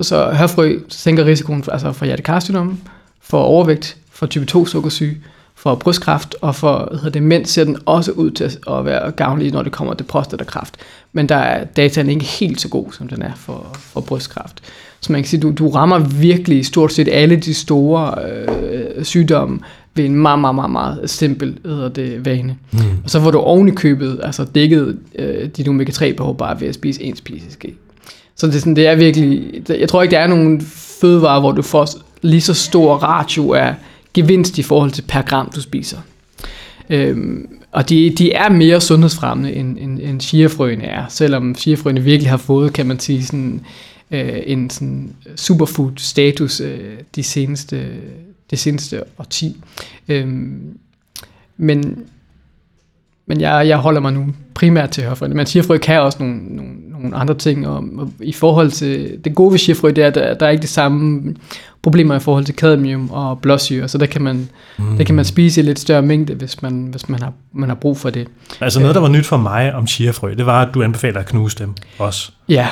[0.00, 2.78] så hørfrø sænker risikoen for, altså for hjertekarsygdomme,
[3.20, 5.16] for overvægt, for type 2 sukkersyge,
[5.64, 9.10] for brystkræft, og for hvad hedder det, mænd ser den også ud til at være
[9.10, 10.76] gavnlig, når det kommer til prostatakræft.
[11.12, 14.62] Men der er dataen ikke helt så god, som den er for, for brystkræft.
[15.00, 19.60] Så man kan sige, du, du rammer virkelig stort set alle de store øh, sygdomme
[19.94, 22.56] ved en meget, meget, meget, meget simpel hedder det, vane.
[22.72, 22.78] Mm.
[23.04, 26.74] Og så får du oven i købet altså dækket øh, dit omega-3-behov bare ved at
[26.74, 27.74] spise en spiseske.
[28.36, 30.60] Så det er, sådan, det er virkelig, jeg tror ikke, der er nogen
[31.00, 31.88] fødevarer, hvor du får
[32.22, 33.74] lige så stor ratio af
[34.14, 35.98] gevinst i forhold til per gram, du spiser.
[36.90, 42.30] Øhm, og de, de er mere sundhedsfremmende, end, end, end chiafrøene er, selvom chiafrøene virkelig
[42.30, 43.60] har fået, kan man sige, sådan,
[44.10, 47.86] øh, en sådan superfood-status øh, de seneste,
[48.50, 49.56] det seneste årti.
[50.08, 50.78] Øhm,
[51.56, 52.04] men
[53.26, 55.28] men jeg, jeg holder mig nu primært til hørfrø.
[55.28, 56.74] Men chiafrø kan også nogle, nogle,
[57.04, 60.14] nogle andre ting, og, og i forhold til, det gode ved chiafrø, det er, at
[60.14, 61.34] der, der er ikke det samme
[61.82, 64.96] problemer i forhold til cadmium og blåsyre, så der kan man, mm.
[64.96, 67.76] der kan man spise i lidt større mængde, hvis man, hvis man, har, man har
[67.76, 68.28] brug for det.
[68.60, 71.26] Altså noget, der var nyt for mig om chiafrø, det var, at du anbefaler at
[71.26, 72.32] knuse dem også.
[72.48, 72.68] Ja,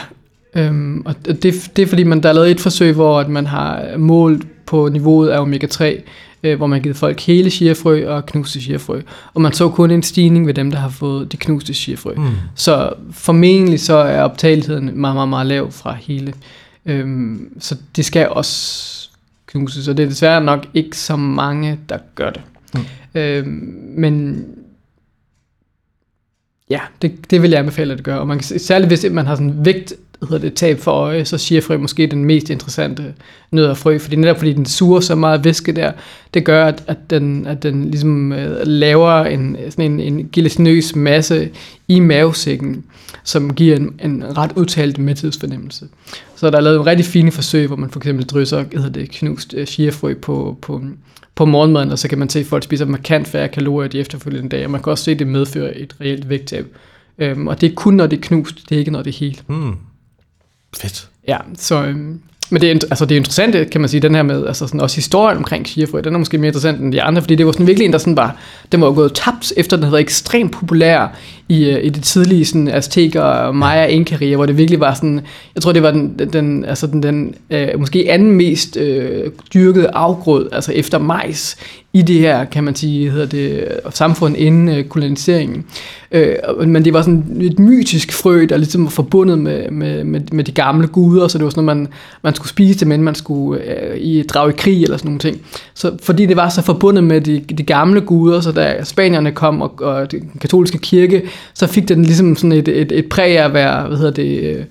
[0.57, 3.47] øhm, og det, det er fordi, man der er lavet et forsøg, hvor at man
[3.47, 6.03] har målt på niveauet af omega-3,
[6.43, 9.01] øh, hvor man givet folk hele chiafrø og knuste chiafrø.
[9.35, 12.15] Og man så kun en stigning ved dem, der har fået de knuste chiafrø.
[12.15, 12.31] Mm.
[12.55, 16.35] Så formentlig så er optageligheden meget, meget, meget lav fra hele.
[16.87, 19.09] Øhm, så det skal også
[19.47, 22.43] knuses, og det er desværre nok ikke så mange, der gør det.
[22.75, 22.81] Mm.
[23.15, 24.45] Øhm, men
[26.71, 28.21] ja, det, det vil jeg anbefale at gøre.
[28.21, 29.93] Og man kan, særligt hvis man har sådan vægt
[30.29, 33.15] hedder det, tab for øje, så siger frø måske den mest interessante
[33.51, 35.93] nød og frø, fordi netop fordi den suger så meget væske der,
[36.35, 40.97] det gør, at, at, den, at den ligesom øh, laver en, sådan en, en gelatinøs
[40.97, 41.51] masse
[41.89, 42.85] i mavesækken,
[43.25, 45.87] som giver en, en ret udtalt mæthedsfornemmelse.
[46.37, 49.11] Så der er lavet en rigtig fine forsøg, hvor man for eksempel drysser hedder det,
[49.11, 50.83] knust øh, chiafrø på, på,
[51.35, 54.49] på morgenmaden, og så kan man se, at folk spiser markant færre kalorier de efterfølgende
[54.49, 56.67] dage, og man kan også se, at det medfører et reelt vægttab.
[57.19, 59.19] Øhm, og det er kun, når det er knust, det er ikke, når det er
[59.19, 59.49] helt.
[59.49, 59.77] Mm.
[60.77, 61.09] Fedt.
[61.29, 64.23] Ja, så, øhm, men det er, altså det er interessant, kan man sige, den her
[64.23, 67.23] med, altså sådan, også historien omkring Shirafrø, den er måske mere interessant end de andre,
[67.23, 68.37] fordi det var sådan virkelig en, der sådan var,
[68.73, 71.09] den var gået tabt, efter den havde været ekstremt populær
[71.49, 75.21] i, øh, i det tidlige sådan Azteker, Maya, Inka hvor det virkelig var sådan,
[75.55, 79.89] jeg tror det var den, den, altså den, den øh, måske anden mest øh, dyrkede
[79.89, 81.57] afgrød, altså efter majs,
[81.95, 85.65] i det her, kan man sige, hedder det, samfund inden øh, koloniseringen.
[86.13, 86.35] Øh,
[86.67, 90.45] men det var sådan et mytisk frø, der ligesom var forbundet med, med, med, med
[90.45, 91.89] de gamle guder, så det var sådan noget, man,
[92.23, 95.21] man skulle spise det, men man skulle øh, i, drage i krig eller sådan nogle
[95.21, 95.41] ting.
[95.75, 99.63] Så fordi det var så forbundet med de, de gamle guder, så da spanierne kom,
[99.63, 101.23] og, og den katolske kirke,
[101.55, 104.43] så fik den ligesom sådan et, et, et præg af at være, hvad hedder det,
[104.43, 104.65] øh,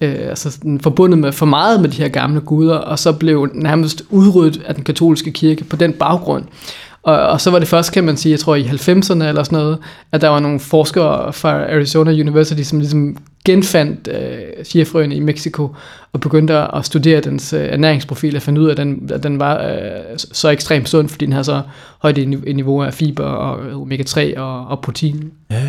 [0.00, 3.50] øh, altså sådan forbundet med for meget med de her gamle guder, og så blev
[3.54, 6.44] nærmest udryddet af den katolske kirke på den baggrund.
[7.02, 9.58] Og, og så var det først, kan man sige, jeg tror i 90'erne eller sådan
[9.58, 9.78] noget,
[10.12, 15.74] at der var nogle forskere fra Arizona University, som ligesom genfandt øh, chiafrøene i Mexico
[16.12, 19.40] og begyndte at studere dens øh, ernæringsprofil og fandt ud af, at den, at den
[19.40, 19.78] var øh,
[20.16, 21.62] så ekstremt sund, fordi den havde så
[21.98, 25.32] højt et niveau af fiber og omega-3 og, og protein.
[25.50, 25.62] Ja,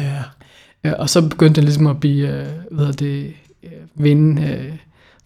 [0.83, 0.93] ja.
[0.93, 4.73] Og så begyndte den ligesom at blive, øh, hvad det, øh, vinde øh,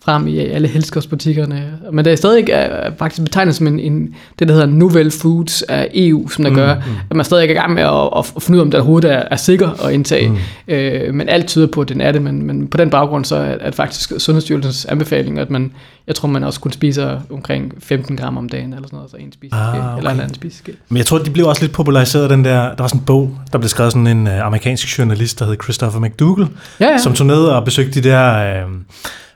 [0.03, 1.79] frem i alle helskostbutikkerne.
[1.93, 5.61] Men det er stadig er faktisk betegnet som en, en, det, der hedder Novel Foods
[5.61, 6.81] af EU, som der mm, gør, mm.
[7.09, 9.11] at man stadig er i gang med at, at finde ud af, om det overhovedet
[9.11, 10.29] er, er sikker at indtage.
[10.29, 10.37] Mm.
[10.67, 12.21] Øh, men alt tyder på, at den er det.
[12.21, 15.71] Men, men på den baggrund så er, er faktisk Sundhedsstyrelsens anbefaling, at man,
[16.07, 19.17] jeg tror, man også kun spiser omkring 15 gram om dagen, eller sådan noget, så
[19.17, 19.97] en spiseske, ah, okay.
[19.97, 20.73] eller en anden spiseske.
[20.89, 23.37] Men jeg tror, de blev også lidt populariseret, den der, der var sådan en bog,
[23.51, 26.47] der blev skrevet sådan en uh, amerikansk journalist, der hed Christopher McDougall,
[26.79, 26.97] ja, ja.
[26.97, 28.65] som tog ned og besøgte de der...
[28.65, 28.71] Uh,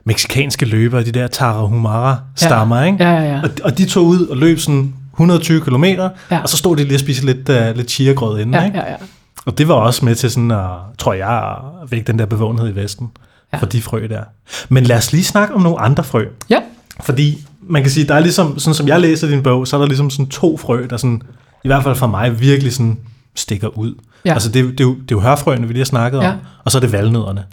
[0.03, 2.85] meksikanske løbere, de der Tarahumara-stammer, ja.
[2.85, 3.03] ikke?
[3.03, 3.41] Ja, ja, ja.
[3.43, 6.09] Og, og de tog ud og løb sådan 120 km, ja.
[6.43, 8.77] og så stod de lige og spiste lidt, uh, lidt chiagrød inden, ja, ikke?
[8.77, 8.95] Ja, ja.
[9.45, 12.69] Og det var også med til sådan at, tror jeg, at vække den der bevågenhed
[12.69, 13.09] i Vesten
[13.53, 13.57] ja.
[13.57, 14.23] for de frø der.
[14.69, 16.25] Men lad os lige snakke om nogle andre frø.
[16.49, 16.59] Ja.
[17.03, 19.79] Fordi man kan sige, der er ligesom, sådan som jeg læser din bog, så er
[19.79, 21.21] der ligesom sådan to frø, der sådan,
[21.63, 22.97] i hvert fald for mig, virkelig sådan
[23.35, 23.95] stikker ud.
[24.25, 24.33] Ja.
[24.33, 26.29] Altså det, det, er jo, det er jo hørfrøene, vi lige har snakket ja.
[26.29, 27.43] om, og så er det valnødderne.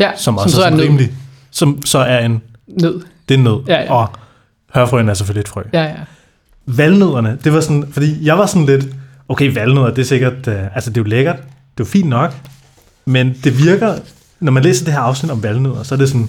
[0.00, 1.12] Ja, som også som er, er rimelig
[1.54, 3.00] som så er en nød.
[3.28, 3.60] Det er nød.
[3.68, 3.92] Ja, ja.
[3.92, 4.08] Og
[4.74, 5.62] hørfrøen er selvfølgelig et frø.
[5.72, 5.94] Ja, ja.
[6.66, 8.86] Valnødderne, det var sådan, fordi jeg var sådan lidt,
[9.28, 12.08] okay, valnødder, det er sikkert, uh, altså det er jo lækkert, det er jo fint
[12.08, 12.34] nok,
[13.04, 13.94] men det virker,
[14.40, 16.28] når man læser det her afsnit om valnødder, så er det sådan,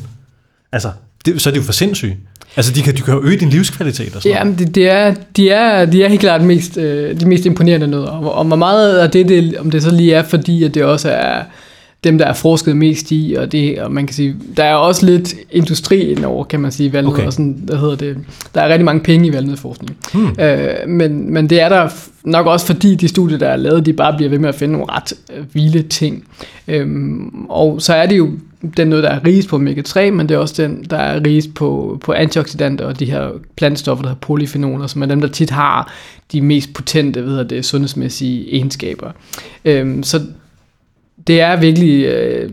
[0.72, 0.92] altså,
[1.26, 2.18] det, så er det jo for sindssygt.
[2.56, 5.16] Altså, de kan, de kan jo øge din livskvalitet og sådan Jamen, det, det er,
[5.36, 8.08] de, er, de er helt klart mest, øh, de mest imponerende nødder.
[8.08, 10.84] Og, og hvor meget af det, det, om det så lige er, fordi at det
[10.84, 11.44] også er
[12.04, 15.06] dem, der er forsket mest i, og, det, og man kan sige, der er også
[15.06, 17.26] lidt industri over, kan man sige, valgnød, okay.
[17.26, 18.18] og sådan, hvad hedder det,
[18.56, 19.98] der er rigtig mange penge i valgnødforskning.
[20.14, 20.36] Hmm.
[20.40, 21.90] Øh, men, men det er der
[22.24, 24.72] nok også, fordi de studier, der er lavet, de bare bliver ved med at finde
[24.72, 26.28] nogle ret øh, vilde ting.
[26.68, 28.30] Øhm, og så er det jo
[28.78, 31.54] den noget, der er rigest på omega-3, men det er også den, der er rigest
[31.54, 35.50] på, på antioxidanter og de her plantstoffer, der hedder polyfenoler, som er dem, der tit
[35.50, 35.94] har
[36.32, 39.12] de mest potente ved det, sundhedsmæssige egenskaber.
[39.66, 40.22] Øhm, så
[41.28, 42.50] det er virkelig øh,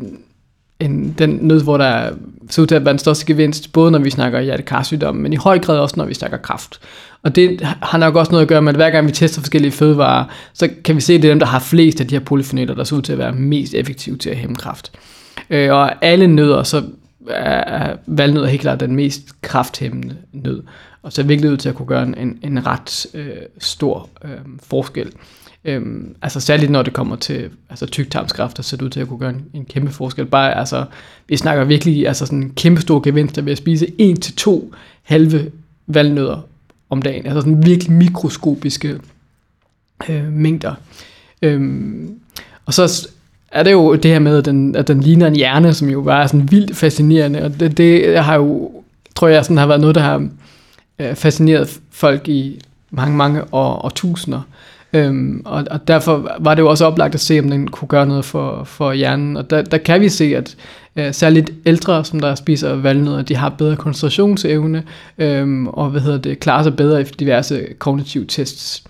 [0.80, 2.10] en, den nød, hvor der
[2.50, 5.36] ser ud til at være den største gevinst, både når vi snakker hjertekarsygdom, men i
[5.36, 6.80] høj grad også, når vi snakker kraft.
[7.22, 9.72] Og det har nok også noget at gøre med, at hver gang vi tester forskellige
[9.72, 12.24] fødevarer, så kan vi se, at det er dem, der har flest af de her
[12.24, 14.92] polyfenoler, der ser ud til at være mest effektive til at hæmme kraft.
[15.50, 16.82] Øh, og alle nødder, så
[17.28, 20.62] er valnødder helt klart den mest krafthæmmende nød.
[21.02, 24.30] Og så er virkelig ud til at kunne gøre en, en ret øh, stor øh,
[24.62, 25.12] forskel.
[25.64, 29.18] Øhm, altså særligt når det kommer til altså tyktarmskræft, der ser ud til at kunne
[29.18, 30.26] gøre en, en kæmpe forskel.
[30.26, 30.84] Bare, altså,
[31.28, 35.50] vi snakker virkelig altså sådan en kæmpe stor gevinst ved at spise 1-2 halve
[35.86, 36.40] valnødder
[36.90, 37.26] om dagen.
[37.26, 38.98] Altså sådan virkelig mikroskopiske
[40.08, 40.74] øh, mængder.
[41.42, 42.18] Øhm,
[42.66, 43.08] og så
[43.52, 46.02] er det jo det her med, at den, at den ligner en hjerne, som jo
[46.02, 47.42] bare er sådan vildt fascinerende.
[47.42, 48.70] Og det, det har jo,
[49.14, 50.28] tror jeg, sådan har været noget, der har
[50.98, 54.40] øh, fascineret folk i mange, mange år, og tusinder.
[54.92, 58.06] Øhm, og, og derfor var det jo også oplagt at se, om den kunne gøre
[58.06, 59.36] noget for, for hjernen.
[59.36, 60.56] Og der, der kan vi se, at
[60.96, 64.82] øh, særligt ældre, som der spiser valnødder, de har bedre koncentrationsevne,
[65.18, 68.84] øhm, og hvad hedder det, klarer sig bedre i diverse kognitive tests.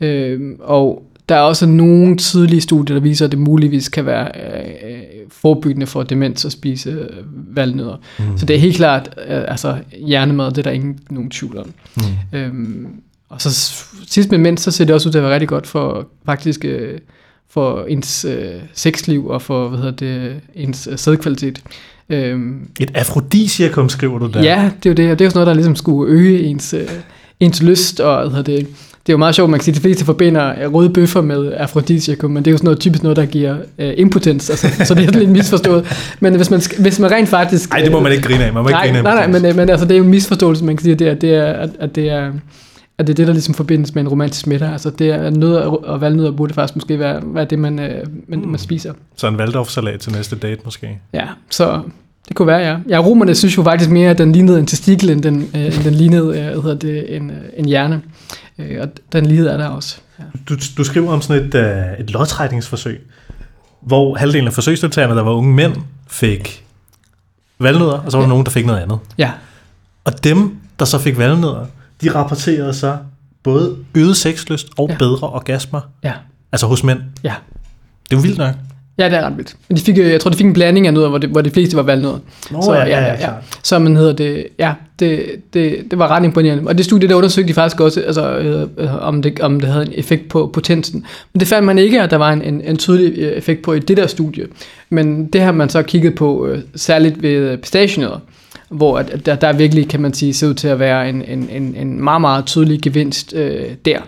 [0.00, 4.28] Øhm, og der er også nogle tidlige studier, der viser, at det muligvis kan være
[4.34, 7.08] øh, forebyggende for demens at spise øh,
[7.56, 7.96] valnødder.
[8.18, 8.38] Mm.
[8.38, 11.72] Så det er helt klart, øh, altså hjernemad, det er der ingen nogen tvivl om.
[11.96, 12.38] Mm.
[12.38, 12.86] Øhm,
[13.32, 13.74] og så
[14.08, 16.64] sidst men mindst, så ser det også ud til at være rigtig godt for faktisk
[16.64, 16.98] øh,
[17.50, 21.62] for ens øh, sexliv og for hvad hedder det, ens øh, sædkvalitet.
[22.08, 24.42] Øhm, Et afrodisiakum skriver du der.
[24.42, 26.42] Ja, det er jo det, og det er jo sådan noget, der ligesom skulle øge
[26.42, 26.88] ens, øh,
[27.40, 28.66] ens lyst, og hvad hedder det,
[29.06, 31.52] det er jo meget sjovt, man kan sige, at de fleste forbinder røde bøffer med
[31.56, 34.94] afrodisiakum, men det er jo sådan noget typisk noget, der giver øh, impotens, altså, så
[34.94, 35.86] det er lidt misforstået.
[36.20, 37.70] Men hvis man, hvis man rent faktisk...
[37.70, 38.52] Nej, det må man ikke grine af.
[38.52, 40.10] Man må nej, ikke grine af nej, nej, men, men altså, det er jo en
[40.10, 42.32] misforståelse, man kan sige, at det er, det er, at det er
[43.02, 44.68] at det er det, der ligesom forbindes med en romantisk middag.
[44.68, 48.38] Altså det er nød og valnødder burde faktisk måske være, være det, man, øh, man,
[48.38, 48.48] mm.
[48.48, 48.92] man spiser.
[49.16, 50.98] Så en Waldorf-salat til næste date måske?
[51.12, 51.82] Ja, så
[52.28, 52.76] det kunne være, ja.
[52.88, 55.84] Ja, romerne synes jo faktisk mere, at den lignede en testikel, end den, øh, end
[55.84, 58.02] den lignede øh, hedder det, en, øh, en hjerne.
[58.58, 59.98] Øh, og den lighed er der også.
[60.18, 60.24] Ja.
[60.48, 63.00] Du, du skriver om sådan et, øh, et lodtrækningsforsøg,
[63.80, 65.76] hvor halvdelen af forsøgsdeltagerne, der var unge mænd,
[66.08, 66.64] fik
[67.58, 68.28] valnødder, og så var der ja.
[68.28, 68.98] nogen, der fik noget andet.
[69.18, 69.30] Ja.
[70.04, 71.66] Og dem, der så fik valnødder,
[72.02, 72.96] de rapporterede så
[73.42, 74.96] både øget sexlyst og ja.
[74.98, 75.80] bedre orgasmer.
[76.04, 76.12] Ja.
[76.52, 76.98] Altså hos mænd.
[77.24, 77.34] Ja.
[78.04, 78.54] Det er jo vildt nok.
[78.98, 79.56] Ja, det er ret vildt.
[79.68, 81.50] Men de fik, jeg tror, de fik en blanding af noget, hvor, det, hvor de
[81.50, 82.20] fleste var valgt noget.
[82.50, 83.30] Nå, så, ja, ja, ja, ja.
[83.62, 86.68] Så man hedder det, ja, det, det, det var ret imponerende.
[86.68, 89.86] Og det studie, der undersøgte de faktisk også, altså, øh, om, det, om det havde
[89.86, 91.06] en effekt på potensen.
[91.32, 93.72] Men det fandt man ikke, at der var en, en, en tydelig øh, effekt på
[93.72, 94.46] i det der studie.
[94.90, 98.18] Men det har man så kigget på, øh, særligt ved pistachienødder
[98.72, 101.48] hvor at, der, der virkelig, kan man sige, ser ud til at være en, en,
[101.50, 103.98] en, en meget, meget tydelig gevinst øh, der.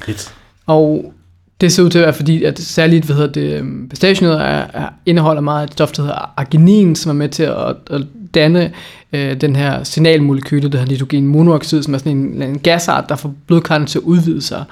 [0.00, 0.34] Fedt.
[0.66, 1.12] Og
[1.60, 4.66] Det ser ud til at være fordi, at særligt hvad hedder det, øhm, pistachienødder er,
[4.72, 8.02] er, indeholder meget af et stof, der hedder arginin, som er med til at, at
[8.34, 8.72] danne
[9.12, 13.16] øh, den her signalmolekyle, der hedder nitrogen monoxid, som er sådan en, en gasart, der
[13.16, 14.64] får blodkarrene til at udvide sig.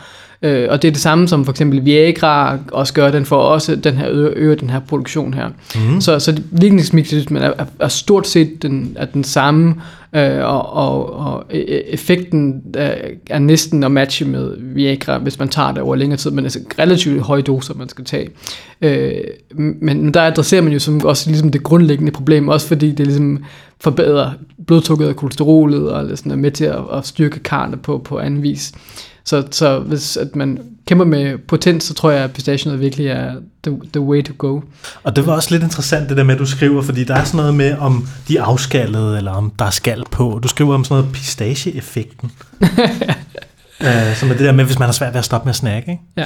[0.42, 3.76] Øh, og det er det samme som for eksempel Viagra også gør, den får også
[3.76, 5.48] den her øger den her produktion her.
[5.74, 6.00] Mm.
[6.00, 9.74] Så, så virkningsmekanismen er, er, er stort set den, er den samme,
[10.14, 12.94] øh, og, og, og e, e, effekten er,
[13.30, 16.58] er næsten at matche med Viagra, hvis man tager det over længere tid, men altså
[16.78, 18.28] relativt høje doser, man skal tage.
[18.82, 19.12] Øh,
[19.80, 23.44] men der adresserer man jo som også ligesom det grundlæggende problem, også fordi det ligesom
[23.80, 24.30] forbedrer
[24.66, 28.42] blodtrykket og kolesterolet, og sådan er med til at, at styrke karne på, på anden
[28.42, 28.72] vis.
[29.24, 33.34] Så, så hvis at man kæmper med potens, så tror jeg, at pistachionød virkelig er
[33.62, 34.60] the, the way to go.
[35.02, 37.24] Og det var også lidt interessant, det der med, at du skriver, fordi der er
[37.24, 40.40] sådan noget med, om de er afskallede, eller om der er skal på.
[40.42, 42.30] Du skriver om sådan noget pistache-effekten.
[42.60, 45.56] uh, som er det der med, hvis man har svært ved at stoppe med at
[45.56, 46.02] snakke, ikke?
[46.16, 46.24] Ja.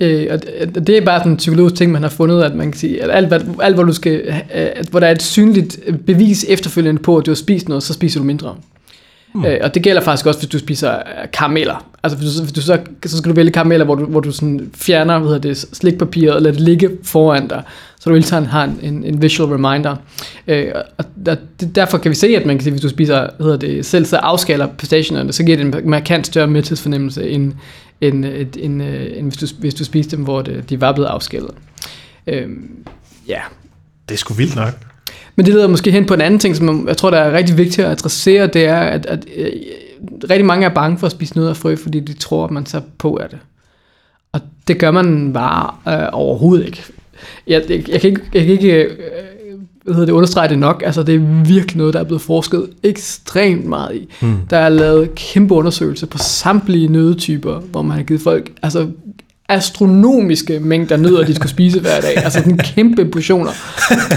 [0.00, 2.78] Øh, og det er bare sådan en psykologisk ting, man har fundet, at man kan
[2.78, 6.44] sige, at alt, hvad, alt hvor, du skal, at, hvor der er et synligt bevis
[6.48, 8.54] efterfølgende på, at du har spist noget, så spiser du mindre.
[9.34, 9.44] Mm.
[9.44, 11.89] Øh, og det gælder faktisk også, hvis du spiser øh, karameller.
[12.02, 14.32] Altså hvis du, hvis du så, så skal du vælge karameller, hvor du, hvor du
[14.32, 17.62] sådan fjerner hvad hedder det, slikpapiret og lader det ligge foran dig,
[18.00, 19.96] så du hele tiden har en, en visual reminder.
[20.46, 21.36] Øh, og der,
[21.74, 24.04] derfor kan vi se, at man kan sige, hvis du spiser hvad hedder det, selv
[24.04, 27.52] så afskaler pistachierne, så giver det en markant større mæthedsfornemmelse, end,
[28.00, 31.08] end, end, end, end hvis, du, hvis du spiser dem, hvor det, de var blevet
[31.08, 31.50] afskalet.
[32.26, 32.48] Øh,
[33.28, 33.40] ja.
[34.08, 34.74] Det er sgu vildt nok.
[35.36, 37.58] Men det leder måske hen på en anden ting, som jeg tror, der er rigtig
[37.58, 39.52] vigtigt at adressere, det er, at, at, at øh,
[40.30, 42.64] rigtig mange er bange for at spise nødder og frø, fordi de tror, at man
[42.64, 43.38] tager på af det.
[44.32, 46.84] Og det gør man bare øh, overhovedet ikke.
[47.46, 48.90] Jeg, jeg, jeg kan ikke, jeg kan ikke øh,
[49.84, 50.82] hvad hedder det, understrege det nok.
[50.86, 54.08] Altså, det er virkelig noget, der er blevet forsket ekstremt meget i.
[54.20, 54.36] Hmm.
[54.50, 58.86] Der er lavet kæmpe undersøgelser på samtlige nødetyper, hvor man har givet folk altså,
[59.48, 62.16] astronomiske mængder nødder, de skulle spise hver dag.
[62.16, 63.50] Altså den kæmpe portioner.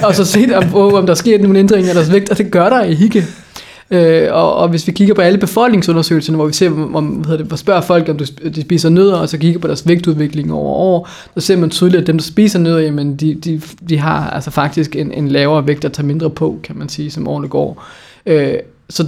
[0.03, 2.69] Og så set om, om der sker nogle ændringer i deres vægt, og det gør
[2.69, 3.23] der ikke.
[3.93, 7.37] Øh, og, og hvis vi kigger på alle befolkningsundersøgelserne, hvor vi ser, om, hvad hedder
[7.37, 8.17] det, hvor spørger folk, om
[8.55, 12.01] de spiser nødder, og så kigger på deres vægtudvikling over år, så ser man tydeligt,
[12.01, 15.67] at dem, der spiser nødder, jamen, de, de, de har altså faktisk en, en lavere
[15.67, 17.85] vægt, der tager mindre på, kan man sige, som årene går.
[18.25, 18.53] Øh,
[18.89, 19.07] så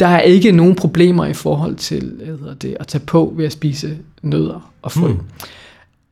[0.00, 3.46] der er ikke nogen problemer i forhold til hvad hedder det, at tage på ved
[3.46, 5.08] at spise nødder og frø.
[5.08, 5.18] Mm.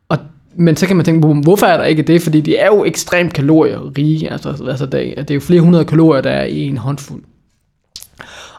[0.09, 0.19] Og,
[0.57, 2.23] men så kan man tænke hvorfor er der ikke det?
[2.23, 4.33] Fordi de er jo ekstremt kalorierige.
[4.33, 7.23] Altså, altså det, det er jo flere hundrede kalorier, der er i en håndfuld.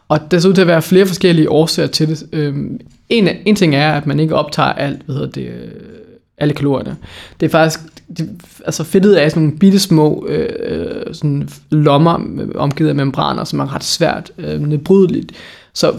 [0.08, 2.24] Og der ser ud til at være flere forskellige årsager til det.
[2.32, 5.72] Øhm, en, en ting er, at man ikke optager alt, hvad hedder det, øh,
[6.38, 6.98] alle kalorierne.
[7.40, 7.80] Det er faktisk,
[8.18, 8.30] det,
[8.66, 12.20] altså fedtet er sådan nogle bitte små øh, sådan lommer
[12.56, 15.32] omgivet af membraner, som er ret svært øh, nedbrydeligt.
[15.74, 15.94] Så,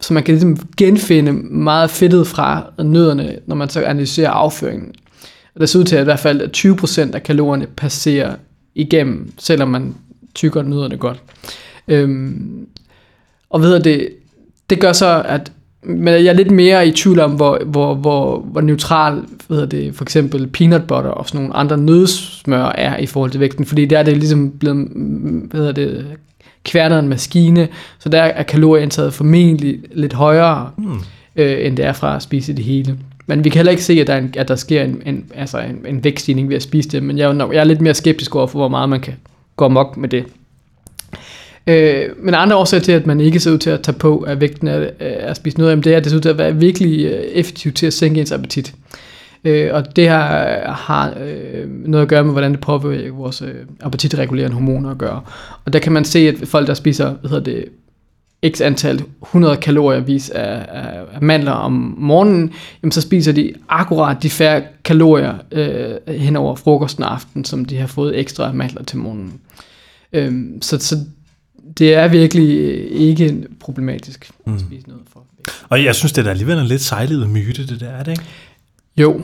[0.00, 4.94] så man kan ligesom genfinde meget fedtet fra nødderne, når man så analyserer afføringen.
[5.54, 8.34] Og det ser ud til at i hvert fald at 20% af kalorierne passerer
[8.74, 9.94] igennem, selvom man
[10.34, 11.22] tykker nødderne godt.
[11.88, 12.66] Øhm,
[13.56, 14.08] og ved det,
[14.70, 18.38] det gør så, at men jeg er lidt mere i tvivl om, hvor, hvor, hvor,
[18.38, 23.06] hvor neutral hvad det, for eksempel peanut butter og sådan nogle andre nødsmør er i
[23.06, 24.88] forhold til vægten, fordi der er det ligesom blevet
[25.50, 26.06] hvad det,
[26.64, 30.98] kværnet en maskine, så der er kalorieindtaget formentlig lidt højere, mm.
[31.36, 32.98] øh, end det er fra at spise det hele.
[33.26, 35.58] Men vi kan heller ikke se, at der, en, at der sker en, en, altså
[35.58, 38.46] en, en vægtstigning ved at spise det, men jeg, jeg er lidt mere skeptisk over
[38.46, 39.14] for, hvor meget man kan
[39.56, 40.24] gå amok med det.
[41.66, 44.40] Øh, men andre årsager til, at man ikke ser ud til at tage på af
[44.40, 47.06] vægten af at spise noget, det er, at det ser ud til at være virkelig
[47.06, 48.74] øh, effektivt til at sænke ens appetit.
[49.44, 53.54] Øh, og det har, har øh, noget at gøre med, hvordan det påvirker vores øh,
[53.80, 55.20] appetitregulerende hormoner at gøre.
[55.64, 57.64] Og der kan man se, at folk, der spiser hvad hedder det,
[58.54, 62.52] x antal 100 kalorier vis af, af, af mandler om morgenen,
[62.82, 67.64] jamen så spiser de akkurat de færre kalorier øh, hen over frokosten og aften, som
[67.64, 69.32] de har fået ekstra mandler til morgenen.
[70.12, 70.96] Øh, så, så
[71.78, 74.58] det er virkelig ikke problematisk at mm.
[74.58, 75.22] spise noget for.
[75.68, 78.10] Og jeg synes, det er da alligevel en lidt sejlet myte, det der, er det
[78.10, 78.24] ikke?
[78.96, 79.22] Jo,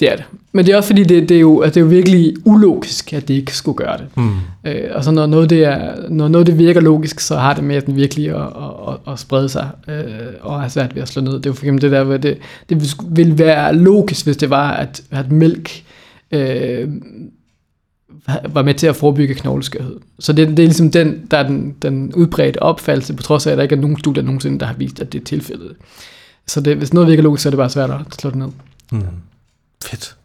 [0.00, 0.24] det er det.
[0.52, 3.12] Men det er også fordi, det, det, er, jo, at det er jo virkelig ulogisk,
[3.12, 4.06] at det ikke skulle gøre det.
[4.16, 4.30] Mm.
[4.64, 7.64] Øh, og så når noget, det er, når noget det virker logisk, så har det
[7.64, 8.42] med den virkelig at,
[8.88, 10.04] at, at sprede sig øh,
[10.40, 11.32] og have svært ved at slå ned.
[11.32, 12.38] Det er jo for eksempel det der, hvor det,
[12.68, 15.84] det ville være logisk, hvis det var, at, at mælk
[16.30, 16.88] øh,
[18.48, 19.96] var med til at forebygge knogleskørhed.
[20.18, 23.50] Så det, det er ligesom den, der er den, den udbredte opfattelse, på trods af,
[23.52, 25.76] at der ikke er nogen studier nogensinde, der har vist, at det er tilfældet.
[26.46, 28.48] Så det, hvis noget virker logisk, så er det bare svært at slå det ned.
[28.92, 29.02] Mm.
[29.84, 30.16] Fedt.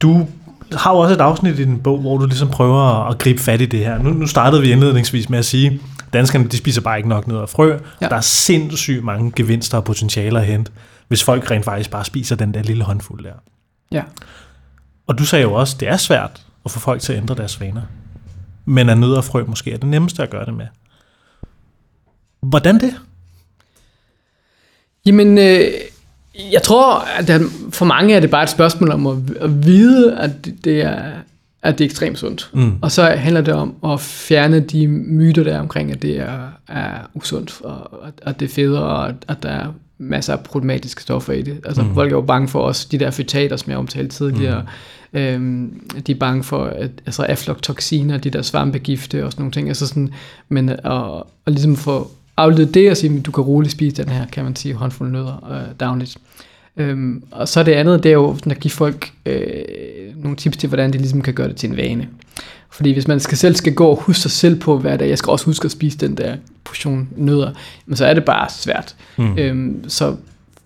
[0.00, 0.26] Du
[0.72, 3.60] har jo også et afsnit i din bog, hvor du ligesom prøver at gribe fat
[3.60, 3.98] i det her.
[4.02, 7.26] Nu, nu startede vi indledningsvis med at sige, at danskerne de spiser bare ikke nok
[7.26, 7.78] ned af frø.
[8.00, 8.08] Ja.
[8.08, 10.72] Der er sindssygt mange gevinster og potentialer at hente
[11.08, 13.32] hvis folk rent faktisk bare spiser den der lille håndfuld der.
[13.92, 14.02] Ja.
[15.06, 17.60] Og du sagde jo også, det er svært at få folk til at ændre deres
[17.60, 17.82] vaner.
[18.64, 20.66] Men at nødder og frø måske er det nemmeste at gøre det med.
[22.40, 22.94] Hvordan det?
[25.06, 25.66] Jamen, øh,
[26.52, 27.40] jeg tror, at der,
[27.70, 30.30] for mange er det bare et spørgsmål om at, at vide, at
[30.64, 31.12] det, er
[31.66, 32.50] at det er ekstremt sundt.
[32.52, 32.72] Mm.
[32.82, 36.48] Og så handler det om at fjerne de myter, der er omkring, at det er,
[36.68, 37.90] er usundt, og
[38.22, 39.66] at, det er federe, og at, der er
[39.98, 41.60] masser af problematiske stoffer i det.
[41.64, 41.94] Altså, mm.
[41.94, 44.68] folk er jo bange for os, de der fytater, som jeg omtalte tidligere, mm.
[45.12, 49.68] Øhm, de er bange for at, altså aflatoxiner, de der svampegifte og sådan nogle ting.
[49.68, 50.10] Altså sådan,
[50.48, 54.08] men at, at ligesom få afledt det og sige, at du kan roligt spise den
[54.08, 56.16] her, kan man sige, håndfuld nødder øh, dagligt.
[56.76, 59.64] Øhm, og så det andet, det er jo at give folk øh,
[60.16, 62.08] nogle tips til, hvordan de ligesom kan gøre det til en vane.
[62.70, 65.18] Fordi hvis man skal selv skal gå og huske sig selv på hver dag, jeg
[65.18, 67.50] skal også huske at spise den der portion nødder,
[67.86, 68.94] men så er det bare svært.
[69.16, 69.38] Mm.
[69.38, 70.16] Øhm, så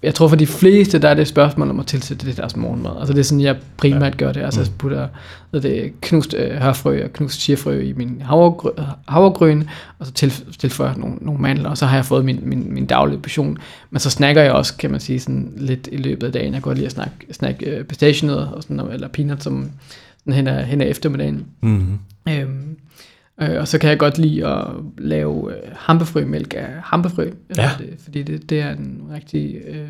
[0.02, 2.56] jeg tror for de fleste, der er det et spørgsmål om at tilsætte det deres
[2.56, 2.90] morgenmad.
[2.98, 4.42] Altså det er sådan, jeg primært gør det.
[4.42, 5.08] Altså jeg putter
[5.52, 8.72] det knust øh, hørfrø og knust chiafrø i min havregrøn,
[9.08, 9.64] havregryn,
[9.98, 12.86] og så til, tilføjer nogle, nogle mandler, og så har jeg fået min, min, min
[12.86, 13.58] daglige portion.
[13.90, 16.54] Men så snakker jeg også, kan man sige, sådan lidt i løbet af dagen.
[16.54, 19.70] Jeg godt lide at snakke, snakke øh, pistachienødder, og sådan, eller peanuts, som
[20.18, 21.46] sådan hen ad, hen ad eftermiddagen.
[21.60, 21.98] Mm.
[22.28, 22.76] Øhm,
[23.42, 24.66] Øh, og så kan jeg godt lide at
[24.98, 27.70] lave øh, hampefrømælk af hampefrø, Ja.
[27.78, 29.88] det, fordi det, det er en rigtig øh,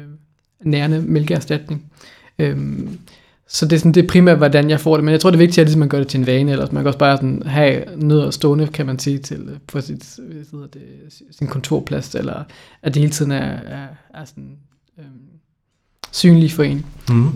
[0.65, 1.93] nærende mælkeerstatning.
[2.39, 2.99] Øhm,
[3.49, 5.05] så det er, sådan, det er primært, hvordan jeg får det.
[5.05, 6.73] Men jeg tror, det er vigtigt, at ligesom man gør det til en vane, ellers
[6.73, 10.19] man kan også bare sådan have nødder stående, kan man sige, til, øh, på sit,
[10.19, 10.83] hvad hedder det,
[11.31, 12.43] sin kontorplads, eller
[12.83, 14.57] at det hele tiden er, er, er sådan,
[14.99, 15.07] øhm,
[16.13, 16.87] synlig for en.
[17.09, 17.31] Mm.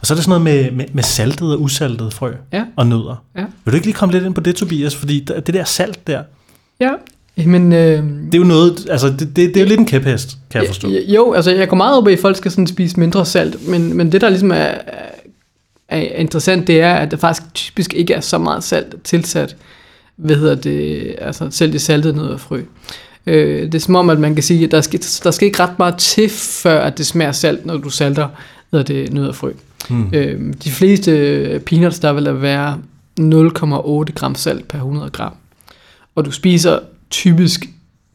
[0.00, 2.64] Og så er det sådan noget med, med, med saltet og usaltet frø Ja.
[2.76, 3.24] og nødder.
[3.36, 3.44] Ja.
[3.64, 4.94] Vil du ikke lige komme lidt ind på det, Tobias?
[4.96, 6.22] Fordi det der salt der,
[6.80, 6.90] Ja,
[7.46, 7.72] men...
[7.72, 10.60] Øh, det er jo noget, altså det, det, det er jo lidt en kæphest, kan
[10.60, 10.88] jeg forstå.
[10.88, 13.96] Jo, altså jeg går meget op i, at folk skal sådan spise mindre salt, men,
[13.96, 14.78] men det der ligesom er, er,
[15.88, 19.56] er interessant, det er, at der faktisk typisk ikke er så meget salt tilsat,
[20.16, 22.60] hvad hedder det, altså selv det saltede nødder og frø.
[23.26, 25.62] Øh, det er som om, at man kan sige, at der skal, der skal ikke
[25.62, 28.28] ret meget til, før at det smager salt, når du salter
[28.70, 29.52] hedder det, nødder og frø.
[29.90, 30.10] Mm.
[30.12, 32.78] Øh, de fleste peanuts, der vil være
[33.20, 35.34] 0,8 gram salt per 100 gram.
[36.14, 36.78] Og du spiser
[37.10, 37.68] typisk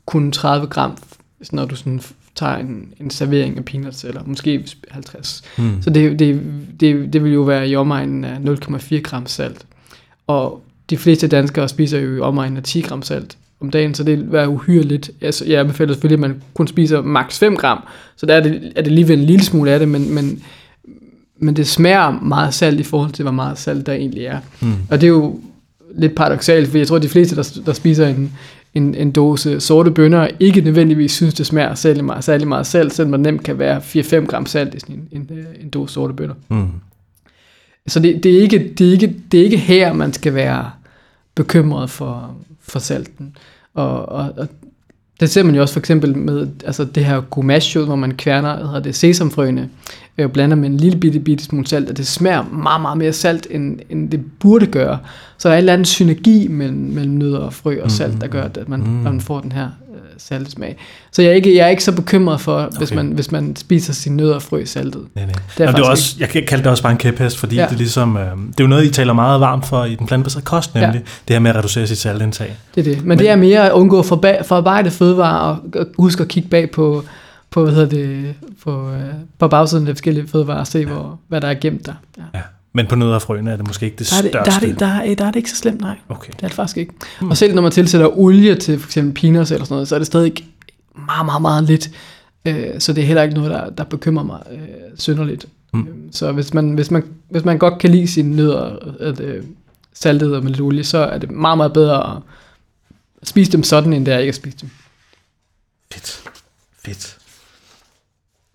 [0.05, 0.97] kun 30 gram,
[1.51, 2.01] når du sådan
[2.35, 5.41] tager en, en servering af peanuts, eller måske 50.
[5.57, 5.81] Mm.
[5.81, 6.41] Så det, det,
[6.79, 9.65] det, det vil jo være i omegnen af 0,4 gram salt.
[10.27, 14.03] Og de fleste danskere spiser jo i omegnen af 10 gram salt om dagen, så
[14.03, 15.11] det vil være uhyre lidt.
[15.21, 17.79] Altså, jeg anbefaler selvfølgelig, at man kun spiser maks 5 gram,
[18.15, 20.43] så der er det, er det lige ved en lille smule af det, men, men,
[21.41, 24.39] men det smager meget salt i forhold til, hvor meget salt der egentlig er.
[24.61, 24.73] Mm.
[24.89, 25.39] Og det er jo
[25.95, 28.31] lidt paradoxalt, for jeg tror, at de fleste, der, der spiser en,
[28.73, 32.93] en, en dåse sorte bønner, ikke nødvendigvis synes, det smager særlig meget, særlig meget salt,
[32.93, 36.13] selvom der nemt kan være 4-5 gram salt i sådan en, en, en dåse sorte
[36.13, 36.35] bønner.
[36.49, 36.67] Mm.
[37.87, 40.71] Så det, det, er ikke, det, er ikke, det er ikke her, man skal være
[41.35, 43.35] bekymret for, for salten.
[43.73, 44.47] Og, og, og
[45.21, 48.65] det ser man jo også for eksempel med altså det her gomasho, hvor man kværner
[48.65, 49.69] hedder det, sesamfrøene,
[50.17, 53.13] øh, blander med en lille bitte, bitte smule salt, og det smager meget, meget mere
[53.13, 54.97] salt, end, end det burde gøre.
[55.37, 58.27] Så der er en eller anden synergi mellem, mellem nødder og frø og salt, der
[58.27, 58.85] gør, at man, Mm.
[58.87, 58.93] mm.
[59.03, 59.67] man får den her
[60.21, 60.77] øh, salte smag.
[61.11, 62.77] Så jeg er ikke, jeg er ikke så bekymret for, okay.
[62.77, 65.01] hvis, man, hvis man spiser sine nødder og frø saltet.
[65.15, 65.33] Nej, nej.
[65.33, 67.55] Det er Jamen, det er også, jeg kan kalde det også bare en kæphest, fordi
[67.55, 67.61] ja.
[67.61, 67.67] Ja.
[67.67, 70.07] det er ligesom, øh, det er jo noget, I taler meget varmt for i den
[70.07, 70.99] plantebaserede kost, nemlig ja.
[71.27, 72.55] det her med at reducere sit saltindtag.
[72.75, 72.97] Det er det.
[72.97, 76.71] Men, Men det er mere at undgå forba- forarbejdet fødevarer og huske at kigge bag
[76.71, 77.03] på,
[77.51, 78.99] på hvad hedder det, på, øh,
[79.39, 81.93] på bagsiden af forskellige fødevarer og se, hvor, hvad der er gemt der.
[82.17, 82.23] Ja.
[82.33, 82.41] Ja.
[82.73, 84.51] Men på nødder og frøene er det måske ikke det Der, er det, største.
[84.51, 85.97] der, er det, der, er, der er det ikke så slemt, nej.
[86.09, 86.31] Okay.
[86.35, 86.93] Det er det faktisk ikke.
[87.19, 87.29] Hmm.
[87.29, 89.99] Og selv når man tilsætter olie til for eksempel peanuts eller sådan noget, så er
[89.99, 90.33] det stadig
[91.05, 91.91] meget, meget, meget lidt.
[92.45, 94.59] Øh, så det er heller ikke noget, der, der bekymrer mig øh,
[94.97, 95.45] synderligt.
[95.73, 95.79] Mm.
[95.79, 96.11] Mm.
[96.11, 99.43] Så hvis man, hvis, man, hvis man godt kan lide sine nødder at, øh,
[99.93, 102.21] saltet og med lidt olie, så er det meget, meget bedre
[103.21, 104.69] at spise dem sådan, end det er ikke at spise dem.
[105.93, 106.23] Fedt.
[106.85, 107.17] Fedt.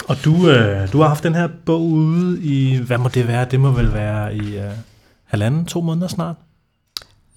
[0.09, 3.47] Og du, øh, du har haft den her bog ude i, hvad må det være?
[3.51, 4.71] Det må vel være i øh,
[5.25, 6.37] halvanden, to måneder snart?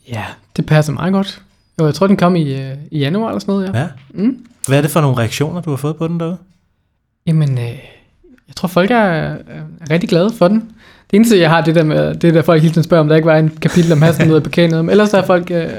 [0.08, 0.26] Ja,
[0.58, 1.42] det passer meget godt.
[1.80, 3.80] Jo, jeg tror, den kom i, øh, i januar eller sådan noget, ja.
[3.80, 3.88] Ja.
[4.10, 4.46] Mm.
[4.68, 6.38] Hvad er det for nogle reaktioner, du har fået på den derude?
[7.28, 7.80] Jamen, øh,
[8.48, 9.40] jeg tror, folk er, er
[9.90, 10.72] rigtig glade for den.
[11.12, 13.16] Det eneste, jeg har, det der med, det der folk hele tiden spørger, om der
[13.16, 15.70] ikke var en kapitel om hassen noget på Men ellers er folk øh,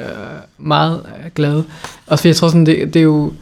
[0.58, 1.64] meget øh, glade.
[2.06, 3.32] Også fordi jeg tror sådan, det, det er jo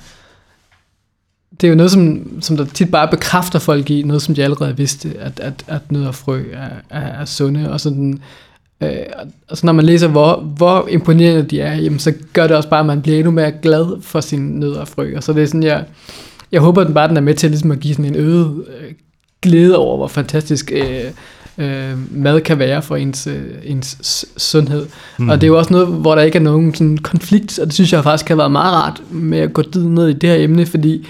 [1.60, 4.44] det er jo noget, som, som der tit bare bekræfter folk i, noget som de
[4.44, 8.20] allerede vidste, at, at, at nødder og frø er, er, er sunde, og sådan,
[8.80, 8.90] øh,
[9.48, 12.68] og så når man læser, hvor, hvor imponerende de er, jamen, så gør det også
[12.68, 15.42] bare, at man bliver endnu mere glad for sine nødder og frø, og så det
[15.42, 15.84] er sådan, jeg,
[16.52, 18.64] jeg håber, at den bare den er med til ligesom at give sådan en øget
[18.80, 18.92] øh,
[19.42, 21.04] glæde over, hvor fantastisk øh,
[21.58, 24.86] øh, mad kan være for ens, øh, ens sundhed.
[25.18, 25.28] Mm.
[25.28, 27.74] Og det er jo også noget, hvor der ikke er nogen sådan konflikt, og det
[27.74, 30.66] synes jeg faktisk har været meget rart med at gå ned i det her emne,
[30.66, 31.06] fordi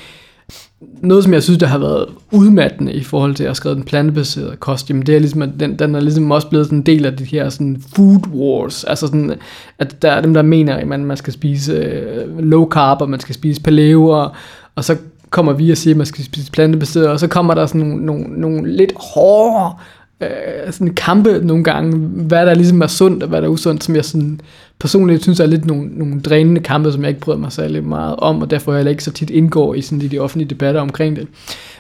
[0.81, 4.57] noget, som jeg synes, der har været udmattende i forhold til at skrive den plantebaserede
[4.57, 7.07] kost, jamen det er ligesom, at den, den er ligesom også blevet sådan en del
[7.07, 9.35] af de her sådan food wars, altså sådan,
[9.79, 13.11] at der er dem, der mener, at man, man skal spise øh, low carb, og
[13.11, 14.31] man skal spise paleo, og,
[14.75, 14.97] og så
[15.31, 18.07] kommer vi og siger, at man skal spise plantebaseret, og så kommer der sådan nogle,
[18.07, 19.75] nogle, nogle lidt hårdere
[20.21, 23.85] øh, sådan kampe nogle gange, hvad der ligesom er sundt, og hvad der er usundt,
[23.85, 24.41] som jeg sådan
[24.79, 28.17] personligt synes er lidt nogle, nogle drænende kampe, som jeg ikke bryder mig særlig meget
[28.17, 30.81] om, og derfor jeg heller ikke så tit indgår i sådan de, de offentlige debatter
[30.81, 31.27] omkring det.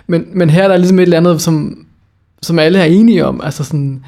[0.06, 1.86] Men, men her er der ligesom et eller andet, som,
[2.42, 4.02] som alle er enige om, altså sådan,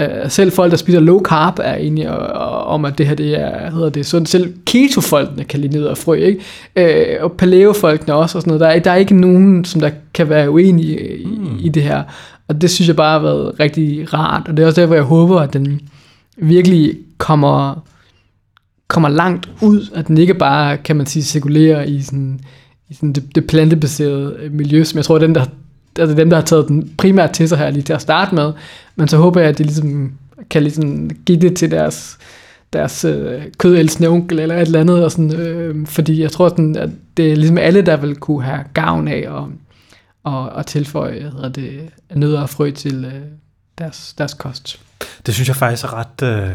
[0.00, 3.70] øh, selv folk, der spiser low carb, er enige om, at det her det er,
[3.70, 4.28] hedder det sundt.
[4.28, 6.40] Selv keto-folkene kan lide ned og frø, ikke?
[6.76, 8.60] Øh, og paleo-folkene også, og sådan noget.
[8.60, 11.58] Der er, der er ikke nogen, som der kan være uenige i, mm.
[11.60, 12.02] i det her.
[12.48, 15.02] Og det synes jeg bare har været rigtig rart, og det er også derfor, jeg
[15.02, 15.80] håber, at den
[16.36, 17.86] virkelig kommer,
[18.88, 22.40] kommer langt ud, at den ikke bare, kan man sige, cirkulerer i sådan,
[22.88, 25.44] i sådan det, det plantebaserede øh, miljø, som jeg tror, er den, der,
[25.98, 28.52] altså dem, der har taget den primært til sig her lige til at starte med,
[28.96, 30.12] men så håber jeg, at de ligesom
[30.50, 32.18] kan ligesom give det til deres,
[32.72, 36.76] deres øh, kødelsende onkel eller et eller andet, og sådan, øh, fordi jeg tror, sådan,
[36.76, 39.42] at det er ligesom alle, der vil kunne have gavn af at,
[40.26, 43.20] og, og tilføje hedder det, nødder og frø til øh,
[43.78, 44.80] deres, deres kost.
[45.26, 46.50] Det synes jeg faktisk er ret, øh,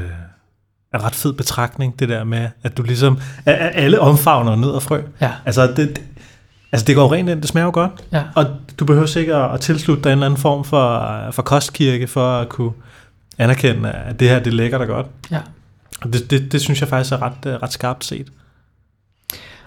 [0.94, 4.84] er ret fed betragtning, det der med, at du ligesom, at alle omfavner nødder og
[4.84, 5.02] frø.
[5.22, 5.32] Ja.
[5.46, 6.02] Altså, det, det-
[6.72, 7.92] altså det går rent ind, det smager jo godt.
[8.12, 8.24] Ja.
[8.36, 8.46] Og
[8.80, 12.50] du behøver sikkert at tilslutte dig en eller anden form for, for kostkirke, for at
[12.50, 12.72] kunne
[13.38, 15.08] anerkende, at det her, det er lækkert og godt.
[15.32, 15.40] Ja.
[16.04, 18.28] Det, det, det synes jeg faktisk er ret, øh, ret skarpt set.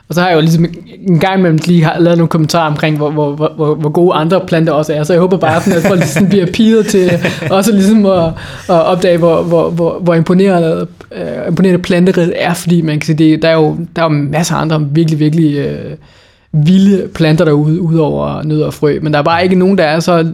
[0.08, 0.66] Og så har jeg jo ligesom
[1.08, 4.40] en gang imellem lige har lavet nogle kommentarer omkring, hvor, hvor, hvor, hvor, gode andre
[4.46, 5.02] planter også er.
[5.02, 7.10] Så jeg håber bare, sådan, at folk ligesom bliver piget til
[7.50, 8.24] også ligesom at,
[8.68, 12.54] at opdage, hvor, hvor, hvor, hvor imponerende, uh, imponerende planteriget er.
[12.54, 15.18] Fordi man kan sige, det, der, er jo, der er jo masser af andre virkelig,
[15.18, 18.98] virkelig uh, vilde planter derude, udover nødder og frø.
[19.02, 20.26] Men der er bare ikke nogen, der er så,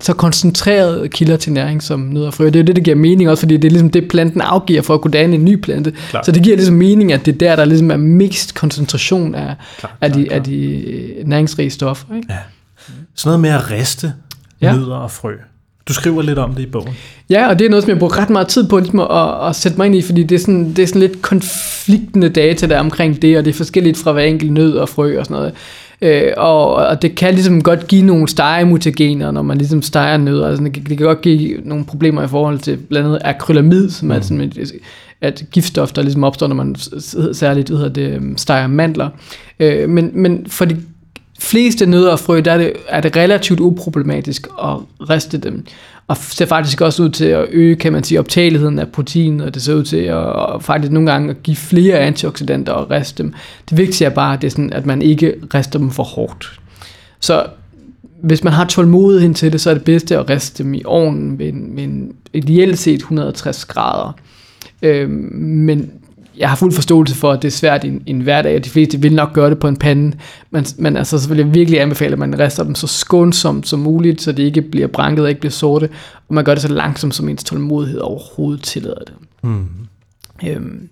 [0.00, 2.46] så koncentrerede kilder til næring som nødder og frø.
[2.46, 4.82] Det er jo det, der giver mening også, fordi det er ligesom det, planten afgiver
[4.82, 5.92] for at kunne danne en ny plante.
[6.10, 6.26] Klart.
[6.26, 9.54] Så det giver ligesom mening, at det er der, der ligesom er mixed koncentration af,
[9.78, 10.84] Klart, af, de, klart, af de
[11.24, 12.16] næringsrige stoffer.
[12.16, 12.28] Ikke?
[13.14, 14.12] Sådan noget med at riste
[14.62, 14.66] Ja.
[14.66, 14.76] ja.
[14.76, 15.32] nødder og frø.
[15.88, 16.94] Du skriver lidt om det i bogen.
[17.30, 19.48] Ja, og det er noget, som jeg bruger ret meget tid på ligesom at, at,
[19.48, 22.66] at sætte mig ind i, fordi det er, sådan, det er sådan lidt konfliktende data
[22.66, 25.24] der er omkring det, og det er forskelligt fra hver enkelt nød og frø og
[25.24, 25.54] sådan noget.
[26.02, 30.48] Øh, og, og det kan ligesom godt give nogle stegemutagener, når man ligesom steger nødder.
[30.48, 33.90] Altså, det, kan- det kan godt give nogle problemer i forhold til blandt andet akrylamid,
[33.90, 34.72] som er sådan et,
[35.22, 36.76] et giftstof, der ligesom opstår, når man
[37.32, 39.08] særligt hvad hedder det, steger mandler.
[39.60, 40.76] Øh, men, men for de
[41.38, 44.76] fleste nødder og frø, der er det, er det relativt uproblematisk at
[45.10, 45.64] riste dem.
[46.08, 49.54] Og ser faktisk også ud til at øge, kan man sige, optageligheden af protein, og
[49.54, 50.22] det ser ud til at,
[50.60, 53.34] faktisk nogle gange at give flere antioxidanter og riste dem.
[53.70, 56.60] Det vigtige er bare, at, det er sådan, at man ikke rister dem for hårdt.
[57.20, 57.46] Så
[58.22, 61.38] hvis man har tålmodighed til det, så er det bedste at riste dem i ovnen
[61.38, 64.12] ved en, ved en ideelt set 160 grader.
[64.82, 65.90] Øhm, men
[66.38, 68.64] jeg har fuld forståelse for, at det er svært i en, i en hverdag, og
[68.64, 70.16] de fleste vil nok gøre det på en pande,
[70.50, 73.80] men, men altså, så vil jeg virkelig anbefale, at man rister dem så skånsomt som
[73.80, 75.88] muligt, så det ikke bliver branket og ikke bliver sorte,
[76.28, 79.14] og man gør det så langsomt, som ens tålmodighed overhovedet tillader det.
[79.42, 79.68] Mm.
[80.46, 80.88] Øhm,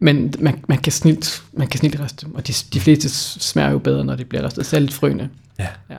[0.00, 3.08] men man, man, kan snilt, man kan snilt riste dem, og de, de fleste
[3.40, 5.30] smager jo bedre, når de bliver ristet, særligt frøene.
[5.58, 5.68] Ja.
[5.90, 5.96] Ja.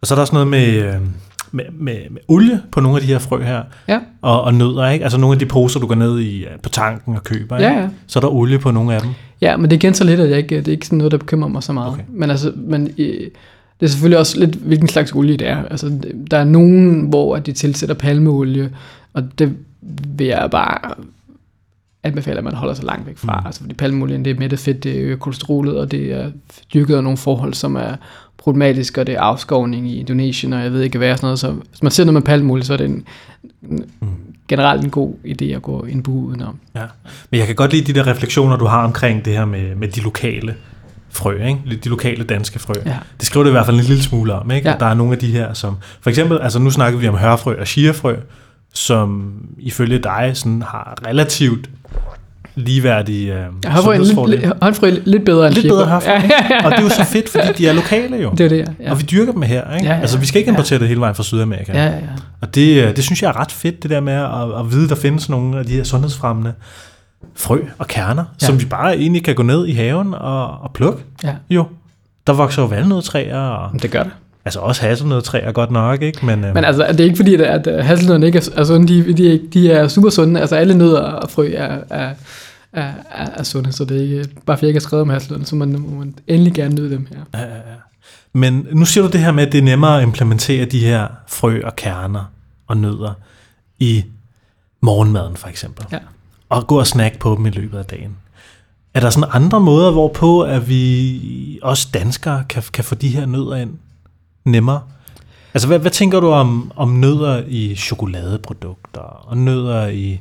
[0.00, 1.00] Og så er der også noget med, øh,
[1.52, 4.00] med, med, med olie på nogle af de her frø her, Ja.
[4.22, 5.02] og, og nødder, ikke?
[5.02, 7.68] Altså nogle af de poser, du går ned i øh, på tanken og køber, ikke?
[7.70, 7.88] Ja, ja.
[8.06, 9.10] Så er der olie på nogle af dem.
[9.40, 11.12] Ja, men det er igen så lidt, at jeg ikke, det er ikke sådan noget,
[11.12, 11.92] der bekymrer mig så meget.
[11.92, 12.02] Okay.
[12.08, 13.06] Men, altså, men øh,
[13.80, 15.64] det er selvfølgelig også lidt, hvilken slags olie det er.
[15.64, 15.92] Altså,
[16.30, 18.70] der er nogen, hvor at de tilsætter palmeolie,
[19.14, 19.56] og det
[20.18, 20.94] vil jeg bare
[22.02, 23.40] anbefale, at man holder sig langt væk fra.
[23.40, 23.46] Mm.
[23.46, 26.30] Altså, fordi palmeolien, det er mættet fedt, det øger kolesterolet, og det er
[26.74, 27.94] dyrket af nogle forhold, som er
[28.38, 31.38] problematiske, og det er afskovning i Indonesien, og jeg ved ikke hvad, sådan noget.
[31.38, 33.04] Så hvis man ser noget med palmeolie, så er det en,
[33.70, 33.84] en,
[34.48, 36.58] generelt en god idé at gå en bu udenom.
[36.74, 36.84] Ja.
[37.30, 39.88] Men jeg kan godt lide de der refleksioner, du har omkring det her med, med
[39.88, 40.54] de lokale
[41.10, 41.80] frø, ikke?
[41.84, 42.74] de lokale danske frø.
[42.86, 42.96] Ja.
[43.18, 44.68] Det skriver det i hvert fald en lille smule om, ikke?
[44.68, 44.74] Ja.
[44.74, 45.76] At der er nogle af de her, som...
[46.00, 48.16] For eksempel, altså nu snakker vi om hørfrø og chiafrø,
[48.74, 51.70] som ifølge dig sådan har relativt
[52.58, 54.40] ligeværdige øh, sundhedsfordele.
[54.40, 55.94] lidt, håndfrø lidt bedre end Lidt bedre.
[55.94, 56.64] Ja, ja, ja.
[56.66, 58.30] Og det er jo så fedt, fordi de er lokale jo.
[58.30, 58.90] Det er det, ja.
[58.90, 59.86] Og vi dyrker dem her, ikke?
[59.86, 60.00] Ja, ja.
[60.00, 60.54] Altså vi skal ikke Ja.
[60.56, 61.72] importere det hele vejen fra Sydamerika.
[61.72, 61.98] Ja, ja, ja.
[62.40, 64.88] Og det, øh, det synes jeg er ret fedt, det der med at, at vide,
[64.88, 66.52] der findes nogle af de her sundhedsfremmende
[67.36, 68.28] frø og kerner, Ja.
[68.42, 68.46] ja.
[68.46, 71.02] som vi bare egentlig kan gå ned i haven og, og plukke.
[71.24, 71.34] ja.
[71.50, 71.64] Jo.
[72.26, 74.12] der vokser jo valnødtræer, og Det gør det.
[74.44, 76.26] altså også hasselnødtræer godt nok, ikke?
[76.26, 78.88] Men, øh, Men altså, det er ikke fordi, at, at hasselnødderne ikke er, er sunde.
[78.88, 80.40] De, de, er, de er super sunde.
[80.40, 82.08] Altså, alle nødder og frø er, er,
[82.72, 85.46] er, er sunde, så det er ikke, bare fordi jeg ikke har skrevet om hasselnødderne,
[85.46, 87.46] så man, må man endelig gerne nyde dem her.
[88.32, 91.08] Men nu siger du det her med, at det er nemmere at implementere de her
[91.28, 92.24] frø og kerner
[92.66, 93.12] og nødder
[93.78, 94.04] i
[94.80, 95.86] morgenmaden for eksempel.
[95.92, 95.98] Ja.
[96.48, 98.16] Og gå og snakke på dem i løbet af dagen.
[98.94, 103.26] Er der sådan andre måder, hvorpå at vi også danskere kan, kan få de her
[103.26, 103.70] nødder ind
[104.44, 104.80] nemmere?
[105.54, 110.20] Altså, hvad, hvad tænker du om, om nødder i chokoladeprodukter og nødder i...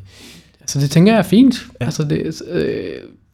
[0.67, 1.55] Så det tænker jeg er fint.
[1.81, 1.85] Ja.
[1.85, 2.73] Altså det, øh,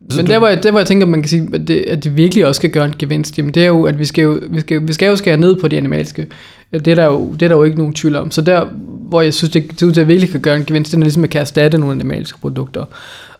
[0.10, 1.82] Så men du- der hvor, jeg, der hvor jeg tænker, man kan sige, at det,
[1.88, 4.22] at det virkelig også skal gøre en gevinst, jamen det er jo, at vi skal
[4.22, 6.28] jo, vi skal, vi skal jo skære ned på de animalske.
[6.74, 8.32] Det er, der jo, det er der jo ikke nogen tvivl om.
[8.32, 8.66] Så der,
[9.10, 11.02] hvor jeg synes, det ser ud til at virkelig kan gøre en gevinst, det er
[11.02, 12.86] ligesom at kan erstatte nogle animalske produkter.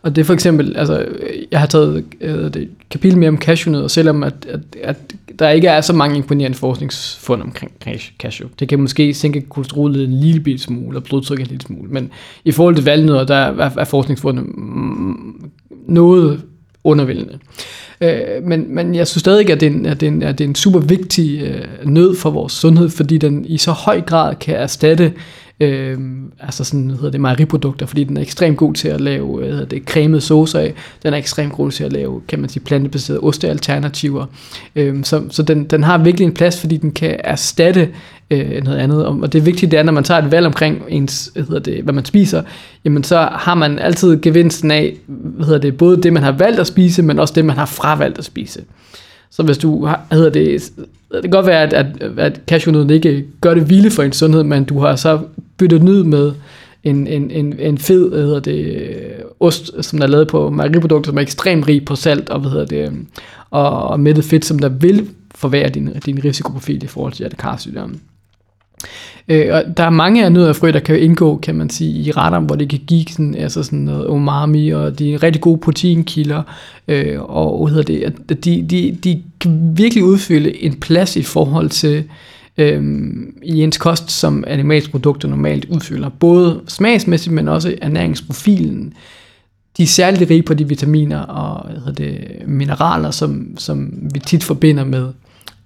[0.04, 1.06] Og det er for eksempel, altså,
[1.50, 4.96] jeg har taget øh, det, et kapitel mere om cashewnødder, selvom at, at, at
[5.38, 7.72] der ikke er så mange imponerende forskningsfund omkring
[8.18, 8.48] cashew.
[8.58, 12.10] Det kan måske sænke kolesterolet en lille bit smule, og blodtrykket en lille smule, men
[12.44, 15.50] i forhold til valnødder, der er, er forskningsfundet mm,
[15.88, 16.40] noget
[16.84, 17.38] undervældende.
[18.00, 20.38] Øh, men, men jeg synes stadig, at det er en, at det er en, at
[20.38, 24.00] det er en super vigtig øh, nød for vores sundhed, fordi den i så høj
[24.00, 25.12] grad kan erstatte øh,
[25.60, 29.44] Øhm, altså sådan, hvad hedder det, mejeriprodukter, fordi den er ekstremt god til at lave
[29.44, 30.74] øh, hedder det, cremede saucer af.
[31.02, 34.26] Den er ekstremt god til at lave, kan man sige, plantebaserede ostealternativer.
[34.76, 37.88] Øh, så så den, den har virkelig en plads, fordi den kan erstatte
[38.30, 39.06] øh, noget andet.
[39.06, 41.84] Og det vigtige det er, når man tager et valg omkring ens, hvad, hedder det,
[41.84, 42.42] hvad man spiser,
[42.84, 46.60] jamen så har man altid gevinsten af, hvad hedder det, både det, man har valgt
[46.60, 48.60] at spise, men også det, man har fravalgt at spise.
[49.34, 50.72] Så hvis du har, hedder det,
[51.12, 54.42] det kan godt være, at, at, at cashewnøden ikke gør det vilde for en sundhed,
[54.42, 55.20] men du har så
[55.56, 56.32] byttet nyd med
[56.84, 58.96] en, en, en, en fed hvad hedder det,
[59.40, 62.50] ost, som der er lavet på mejeriprodukter, som er ekstremt rig på salt og, hvad
[62.50, 62.92] hedder det,
[63.50, 67.94] og, og mættet fedt, som der vil forværre din, din risikoprofil i forhold til hjertekarsygdomme.
[69.28, 71.90] Øh, og der er mange af nødder og frø, der kan indgå, kan man sige,
[71.90, 75.42] i retter, hvor det kan give sådan, altså sådan noget umami, og de er rigtig
[75.42, 76.42] gode proteinkilder,
[76.88, 81.22] øh, og hvad hedder det, at de, de, de kan virkelig udfylde en plads i
[81.22, 82.04] forhold til
[82.58, 82.82] øh,
[83.42, 86.08] i ens kost, som animalske produkter normalt udfylder.
[86.08, 88.92] Både smagsmæssigt, men også ernæringsprofilen.
[89.76, 94.18] De er særligt rige på de vitaminer og hvad hedder det, mineraler, som, som vi
[94.18, 95.08] tit forbinder med,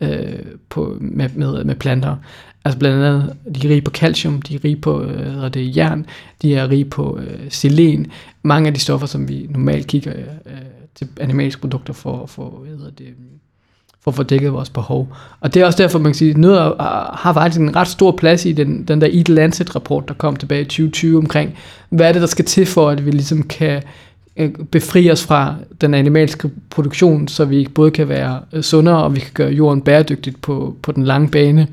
[0.00, 0.38] øh,
[0.68, 2.16] på, med, med, med planter.
[2.64, 5.48] Altså blandt andet, de er rige på calcium, de er rige på øh, hvad hedder
[5.48, 6.06] det, jern,
[6.42, 8.06] de er rige på øh, selen.
[8.42, 10.12] Mange af de stoffer, som vi normalt kigger
[10.46, 10.52] øh,
[10.94, 13.06] til animalske produkter for, for, hvad hedder det,
[14.04, 15.16] for at få dækket vores behov.
[15.40, 17.88] Og det er også derfor, man kan sige, at nødder øh, har faktisk en ret
[17.88, 21.58] stor plads i den, den der Eat Lancet-rapport, der kom tilbage i 2020 omkring,
[21.90, 23.82] hvad er det, der skal til for, at vi ligesom kan øh,
[24.38, 29.14] Øh, befri os fra den animalske produktion, så vi både kan være øh, sundere, og
[29.14, 31.66] vi kan gøre jorden bæredygtigt på, på den lange bane.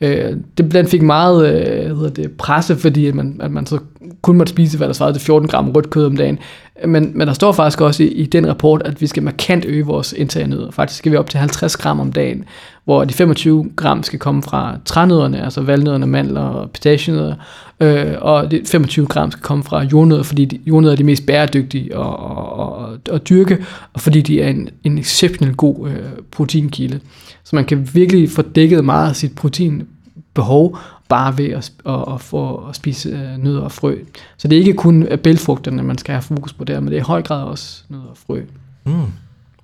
[0.00, 3.66] Øh, det den fik meget øh, hvad hedder det, presse, fordi at man, at man
[3.66, 3.78] så
[4.22, 6.38] kun måtte spise, hvad der svarede til 14 gram rødt kød om dagen.
[6.86, 9.86] Men, men der står faktisk også i, i den rapport, at vi skal markant øge
[9.86, 10.70] vores indtag af nødder.
[10.70, 12.44] Faktisk skal vi op til 50 gram om dagen,
[12.84, 17.34] hvor de 25 gram skal komme fra trænødderne, altså valnødderne, mandler og pistachienødder,
[17.80, 21.26] øh, og de 25 gram skal komme fra jordnødder, fordi de, jordnødder er de mest
[21.26, 25.96] bæredygtige at, og, og, og dyrke, og fordi de er en, en exceptionelt god øh,
[26.30, 27.00] proteinkilde.
[27.44, 30.78] Så man kan virkelig få dækket meget af sit proteinbehov,
[31.08, 33.98] bare ved at, at, at få at spise øh, nødder og frø.
[34.36, 36.96] Så det er ikke kun øh, bælfrugterne, man skal have fokus på der, men det
[36.96, 38.42] er i høj grad også nødder og frø.
[38.84, 39.12] Mm,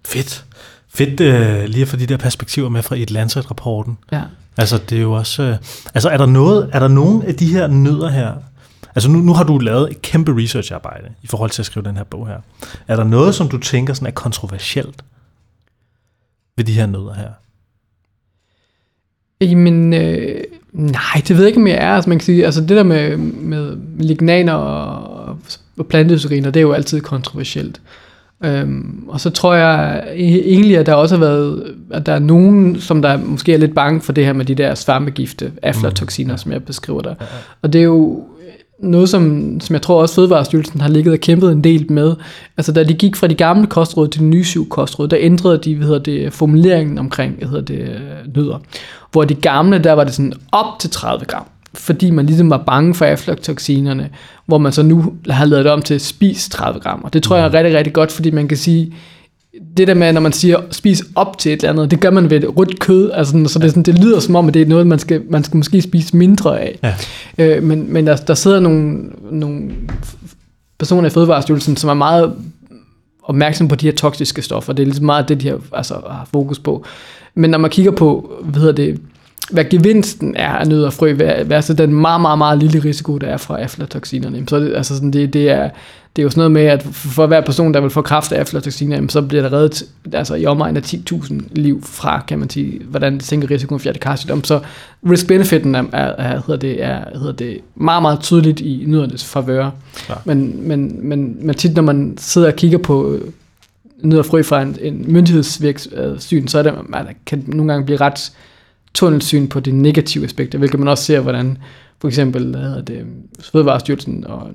[0.06, 0.44] fedt.
[0.88, 3.98] Fedt øh, lige at få de der perspektiver med fra et Lancet-rapporten.
[4.12, 4.22] Ja.
[4.56, 5.42] Altså, det er jo også...
[5.42, 5.56] Øh,
[5.94, 8.34] altså, er der, noget, er der nogen af de her nødder her...
[8.94, 11.96] Altså, nu, nu har du lavet et kæmpe researcharbejde i forhold til at skrive den
[11.96, 12.40] her bog her.
[12.88, 15.04] Er der noget, som du tænker sådan er kontroversielt
[16.56, 17.30] ved de her nødder her?
[19.40, 21.90] Jamen, øh, nej, det ved jeg ikke, om jeg er.
[21.94, 25.36] Altså, man kan sige, altså det der med, med lignaner og,
[25.78, 27.80] og planteøstriner, det er jo altid kontroversielt.
[28.44, 32.80] Øhm, og så tror jeg egentlig, at der også har været, at der er nogen,
[32.80, 36.38] som der måske er lidt bange for det her med de der svampegifte, aflatoxiner, mm.
[36.38, 37.14] som jeg beskriver der.
[37.62, 38.24] Og det er jo
[38.82, 42.14] noget, som, som jeg tror også Fødevarestyrelsen har ligget og kæmpet en del med.
[42.56, 45.58] Altså da de gik fra de gamle kostråd til de nye syv kostråd, der ændrede
[45.58, 48.00] de hvad hedder det, formuleringen omkring hvad hedder det,
[48.34, 48.58] nødder.
[49.12, 52.62] Hvor de gamle, der var det sådan op til 30 gram fordi man ligesom var
[52.66, 54.10] bange for aflatoxinerne,
[54.46, 57.00] hvor man så nu har lavet det om til spis 30 gram.
[57.04, 58.94] Og det tror jeg er rigtig, rigtig godt, fordi man kan sige,
[59.76, 62.30] det der med, når man siger spis op til et eller andet, det gør man
[62.30, 64.62] ved et rødt kød, altså sådan, så det, sådan, det lyder som om, at det
[64.62, 66.78] er noget, man skal, man skal måske spise mindre af.
[66.82, 66.94] Ja.
[67.38, 69.70] Øh, men men der, der sidder nogle, nogle
[70.78, 72.34] personer i Fødevarestyrelsen, som er meget
[73.22, 74.72] opmærksom på de her toksiske stoffer.
[74.72, 76.84] Det er ligesom meget det, de har, altså, har fokus på.
[77.34, 79.00] Men når man kigger på, hvad hedder det,
[79.50, 81.12] hvad gevinsten er af nød og frø,
[81.46, 84.94] versus den meget, meget, meget lille risiko, der er fra aflatoksinerne, så er det, altså
[84.94, 85.70] sådan, det, det, er,
[86.16, 88.40] det er jo sådan noget med, at for hver person, der vil få kraft af
[88.40, 89.82] aflatoxiner, så bliver der reddet
[90.12, 93.84] altså i omegn af 10.000 liv fra, kan man sige, hvordan det sænker risikoen for
[93.84, 94.44] hjertekarsygdom.
[94.44, 94.60] Så
[95.10, 99.70] risk-benefiten er, er, hedder det, er hedder det, meget, meget tydeligt i nødernes favør.
[100.08, 100.14] Ja.
[100.24, 103.18] Men, men, men, men tit, når man sidder og kigger på
[104.02, 108.32] nød frø fra en, en myndighedsvirksyn, så er det, man kan nogle gange blive ret
[108.94, 111.58] tunnelsyn på de negative aspekter, hvilket man også ser, hvordan
[112.00, 113.06] for eksempel hvad det,
[113.52, 114.48] Fødevarestyrelsen og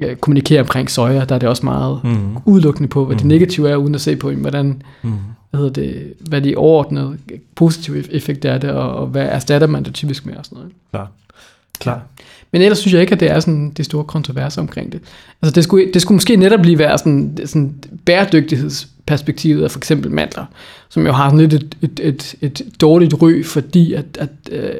[0.00, 2.36] ja, kommunikerer omkring soja, der er det også meget mm.
[2.44, 3.18] udelukkende på, hvad mm.
[3.18, 5.12] det negative er, uden at se på, hvordan, mm.
[5.50, 7.18] hvad, hedder det, hvad de overordnede
[7.54, 10.72] positive effekter er det, og, og hvad erstatter man det typisk med og sådan noget.
[10.90, 11.10] Klar.
[11.80, 12.02] Klar.
[12.52, 15.00] Men ellers synes jeg ikke, at det er sådan det store kontroverser omkring det.
[15.42, 17.74] Altså det skulle, det skulle måske netop lige være sådan, sådan
[18.04, 20.44] bæredygtighedsperspektivet af for eksempel mandler,
[20.88, 24.72] som jo har sådan lidt et, et, et, et dårligt ry, fordi at, at, øh,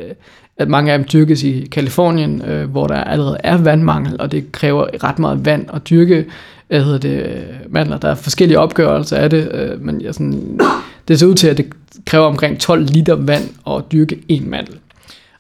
[0.59, 4.52] at mange af dem dyrkes i Kalifornien, øh, hvor der allerede er vandmangel, og det
[4.52, 6.24] kræver ret meget vand at dyrke øh,
[6.68, 7.98] hvad hedder det, øh, mandler.
[7.98, 10.61] Der er forskellige opgørelser af det, øh, men jeg sådan,
[11.09, 11.66] det ser ud til, at det
[12.06, 14.74] kræver omkring 12 liter vand at dyrke en mandel.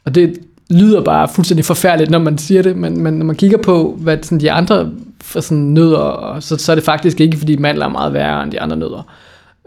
[0.04, 0.38] Og det
[0.70, 4.18] lyder bare fuldstændig forfærdeligt, når man siger det, men, men når man kigger på, hvad
[4.22, 4.90] sådan de andre
[5.20, 8.52] for sådan nødder, så, så er det faktisk ikke, fordi mandler er meget værre end
[8.52, 9.12] de andre nødder.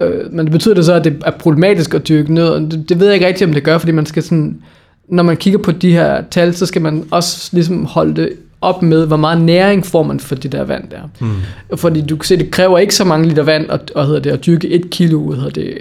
[0.02, 2.60] Øh, men det betyder det så, at det er problematisk at dyrke nødder.
[2.60, 4.62] Det, det ved jeg ikke rigtigt, om det gør, fordi man skal sådan,
[5.12, 8.82] når man kigger på de her tal, så skal man også ligesom holde det op
[8.82, 11.02] med, hvor meget næring får man for det der vand der.
[11.20, 11.78] Mm.
[11.78, 14.30] Fordi du kan se, det kræver ikke så mange liter vand at, at, hedder det,
[14.30, 15.78] at dyrke et kilo hedder det,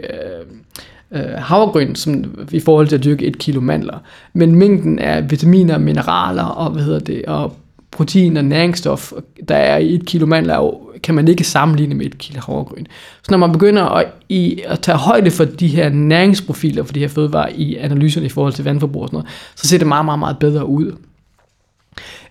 [1.13, 3.99] øh, øh, havregryn, som i forhold til at dyrke et kilo mandler.
[4.33, 7.57] Men mængden af vitaminer, mineraler og, hvad hedder det, og
[7.91, 9.13] protein og næringsstof,
[9.49, 12.85] der er i et kilo mandler, kan man ikke sammenligne med et kilo havregryn.
[13.23, 17.01] Så når man begynder at, i, at tage højde for de her næringsprofiler for de
[17.01, 20.05] her fødevarer i analyserne i forhold til vandforbrug og sådan noget, så ser det meget,
[20.05, 20.97] meget, meget bedre ud.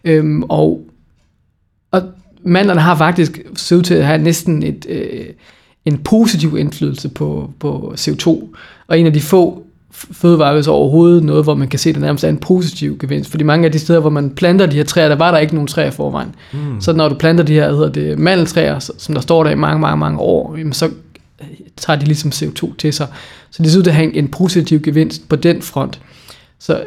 [0.04, 0.86] Øhm, og,
[1.92, 2.02] og
[2.44, 5.26] mandlerne har faktisk set ud til at have næsten et, øh,
[5.86, 8.28] en positiv indflydelse på, på CO2.
[8.88, 12.02] Og en af de få fødevarer, hvis overhovedet noget, hvor man kan se, at der
[12.02, 13.30] nærmest er en positiv gevinst.
[13.30, 15.54] Fordi mange af de steder, hvor man planter de her træer, der var der ikke
[15.54, 16.36] nogen træer forvejen.
[16.54, 16.82] Mm.
[16.82, 19.80] Så når du planter de her, hedder det, mandeltræer, som der står der i mange,
[19.80, 20.90] mange, mange år, jamen så
[21.78, 23.08] tager de ligesom CO2 til sig.
[23.50, 26.02] Så det synes, at have en positiv gevinst på den front.
[26.60, 26.84] Så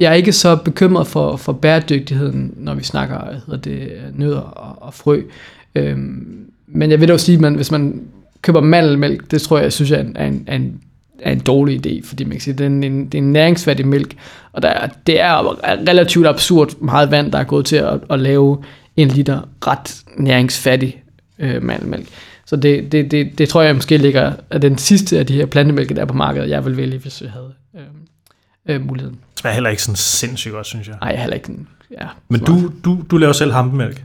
[0.00, 4.82] jeg er ikke så bekymret for, for bæredygtigheden, når vi snakker hedder det, nødder og,
[4.82, 5.22] og frø.
[5.74, 8.02] Øhm, men jeg vil dog sige, at hvis man
[8.42, 10.80] køber mandelmælk, det tror jeg, jeg synes er en, er en, er en
[11.22, 13.86] er en dårlig idé, fordi man kan sige, det er en, det er en næringsfattig
[13.86, 14.16] mælk,
[14.52, 18.64] og der, det er relativt absurd meget vand, der er gået til at, at lave
[18.96, 21.02] en liter ret næringsfattig
[21.38, 22.08] øh, mandelmælk.
[22.46, 25.46] Så det, det, det, det tror jeg måske ligger af den sidste af de her
[25.46, 29.14] plantemælke, der er på markedet, jeg vil vælge, hvis jeg havde øh, øh, muligheden.
[29.14, 30.96] Det smager heller ikke sådan sindssygt godt, synes jeg.
[31.00, 31.52] Nej, heller ikke.
[32.00, 34.04] Ja, Men du, du, du laver selv hampemælk?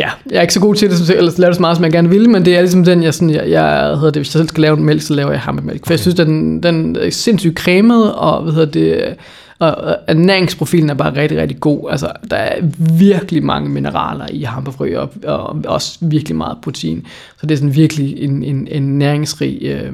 [0.00, 1.92] Ja, jeg er ikke så god til det, eller laver det så meget, som jeg
[1.92, 4.40] gerne vil, men det er ligesom den, jeg, sådan, jeg, jeg hedder det, hvis jeg
[4.40, 5.80] selv skal lave en mælk, så laver jeg hampemælk.
[5.80, 5.90] For okay.
[5.90, 9.16] jeg synes, den, den er sindssygt cremet, og hvad hedder det,
[9.58, 11.90] og ernæringsprofilen er bare rigtig, rigtig god.
[11.90, 12.60] Altså, der er
[12.98, 17.06] virkelig mange mineraler i hampefrø, og, og også virkelig meget protein.
[17.40, 19.92] Så det er sådan virkelig en, en, en næringsrig øh,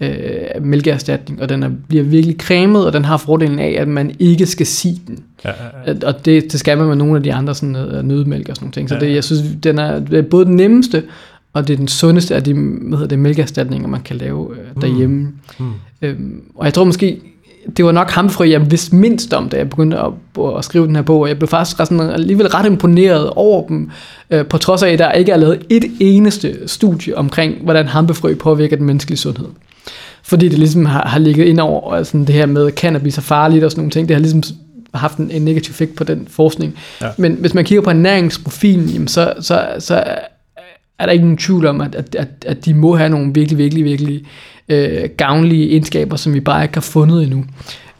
[0.00, 0.10] øh,
[0.60, 4.46] mælkeerstatning, og den er, bliver virkelig cremet, og den har fordelen af, at man ikke
[4.46, 5.24] skal sige den.
[5.44, 6.06] Ja, ja, ja.
[6.06, 8.64] Og det, det skal man med nogle af de andre sådan, øh, nødmælk og sådan
[8.64, 8.88] nogle ting.
[8.88, 11.02] Så det, jeg synes, den er, det er både den nemmeste,
[11.52, 14.82] og det er den sundeste af de hvad hedder det, mælkeerstatninger, man kan lave øh,
[14.82, 15.16] derhjemme.
[15.58, 15.64] Mm.
[15.64, 15.72] Mm.
[16.02, 17.20] Øhm, og jeg tror måske,
[17.76, 20.12] det var nok hamfrø, jeg vidste mindst om, da jeg begyndte at,
[20.58, 23.90] at skrive den her bog, og jeg blev faktisk sådan, alligevel ret imponeret over dem,
[24.30, 28.34] øh, på trods af, at der ikke er lavet et eneste studie omkring, hvordan hampefrø
[28.34, 29.46] påvirker den menneskelige sundhed
[30.26, 33.64] fordi det ligesom har, har ligget ind over altså det her med, cannabis er farligt
[33.64, 34.08] og sådan nogle ting.
[34.08, 34.42] Det har ligesom
[34.94, 36.74] haft en, en negativ effekt på den forskning.
[37.02, 37.10] Ja.
[37.18, 40.04] Men hvis man kigger på ernæringsprofilen, jamen så, så, så
[40.98, 43.58] er der ikke nogen tvivl om, at, at, at, at de må have nogle virkelig,
[43.58, 44.24] virkelig, virkelig
[44.68, 47.44] øh, gavnlige egenskaber, som vi bare ikke har fundet endnu.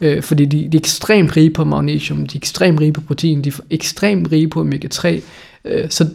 [0.01, 3.43] Øh, fordi de, de er ekstremt rige på magnesium, de er ekstremt rige på protein,
[3.43, 5.21] de er ekstremt rige på omega-3.
[5.65, 6.07] Øh, så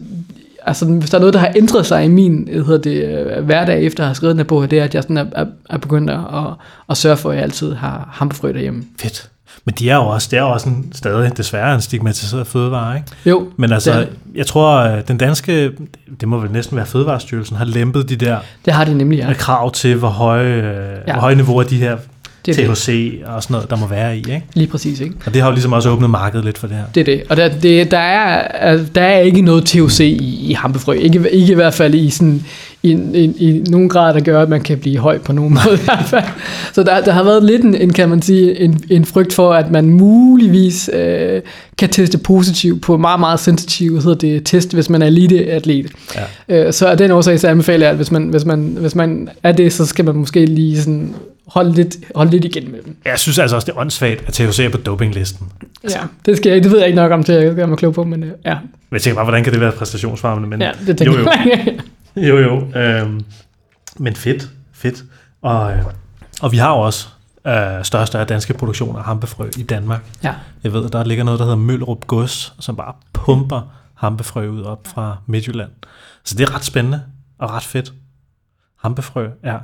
[0.66, 3.04] altså, hvis der er noget, der har ændret sig i min hedder det,
[3.36, 5.24] øh, hverdag, efter at have skrevet den her bog, det er, at jeg sådan er,
[5.32, 6.18] er, er begyndt at,
[6.90, 8.84] at sørge for, at jeg altid har hampefrø derhjemme.
[9.00, 9.28] Fedt.
[9.64, 12.96] Men de er jo også, det er jo også en, stadig desværre en stigmatiseret fødevare,
[12.96, 13.08] ikke?
[13.26, 13.48] Jo.
[13.56, 15.70] Men altså, det jeg tror, øh, den danske,
[16.20, 19.32] det må vel næsten være Fødevarestyrelsen, har lempet de der det har de nemlig, ja.
[19.32, 21.12] krav til, hvor høje, øh, ja.
[21.12, 21.96] hvor høje niveauer de her
[22.47, 22.76] Det er det.
[22.76, 24.43] THC og sådan noget, der må være i, ikke?
[24.55, 25.14] Lige præcis, ikke?
[25.26, 26.84] Og det har jo ligesom også åbnet markedet lidt for det her.
[26.95, 27.22] Det er det.
[27.28, 30.93] Og der, det, der, er, altså, der er ikke noget THC i, i hampefrø.
[30.93, 32.45] Ikke, ikke i hvert fald i, sådan,
[32.83, 35.74] i, i, i nogen grad, der gør, at man kan blive høj på nogen måde.
[35.74, 36.24] i hvert fald.
[36.72, 39.53] Så der, der har været lidt en, en, kan man sige, en, en frygt for,
[39.53, 41.43] at man muligvis øh,
[41.78, 45.93] kan teste positivt på meget, meget sensitive hedder det, test, hvis man er elite-atlet.
[46.49, 46.66] Ja.
[46.66, 49.28] Øh, så af den årsag, så anbefaler jeg, at hvis man, hvis, man, hvis man
[49.43, 51.14] er det, så skal man måske lige sådan
[51.47, 52.97] holde lidt, holde lidt igen med dem.
[53.05, 55.47] Jeg synes altså også, det er åndssvagt, at THC er på dopinglisten.
[55.91, 57.95] Ja, det, skal jeg, det ved jeg ikke nok om til at gøre mig klog
[57.95, 60.49] på, men øh, ja, Men jeg tænker bare, hvordan kan det være præstationsfarvende?
[60.49, 61.26] Men, ja det tænker jo, jo.
[61.45, 61.74] jeg.
[62.28, 62.78] Jo, jo.
[62.78, 63.24] Øhm,
[63.98, 65.04] men fedt, fedt.
[65.42, 65.84] Og, øh,
[66.42, 67.08] og vi har jo også
[67.46, 70.00] øh, største af danske produktioner af hampefrø i Danmark.
[70.24, 70.34] ja.
[70.64, 74.86] Jeg ved, der ligger noget, der hedder Møllerup Gods, som bare pumper hampefrø ud op
[74.86, 75.70] fra Midtjylland.
[76.24, 77.02] Så det er ret spændende
[77.38, 77.92] og ret fedt.
[78.78, 79.56] Hampefrø, ja.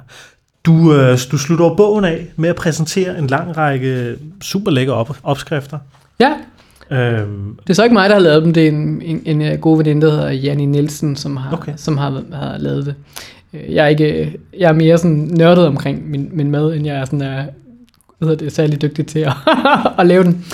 [0.66, 5.18] Du, øh, du slutter bogen af med at præsentere en lang række super lækre op-
[5.22, 5.78] opskrifter.
[6.20, 6.36] ja,
[6.90, 8.52] Øhm, det er så ikke mig, der har lavet dem.
[8.52, 11.72] Det er en, en, en øh, god veninde, der hedder Janni Nielsen, som har, Okay.
[11.76, 12.94] som har, har lavet det.
[13.54, 16.96] Øh, Jeg er, ikke, jeg er mere sådan nørdet omkring min, min mad, end jeg
[16.96, 17.44] er sådan er,
[18.18, 19.32] hvad det, særlig dygtig til at,
[19.98, 20.44] at lave den.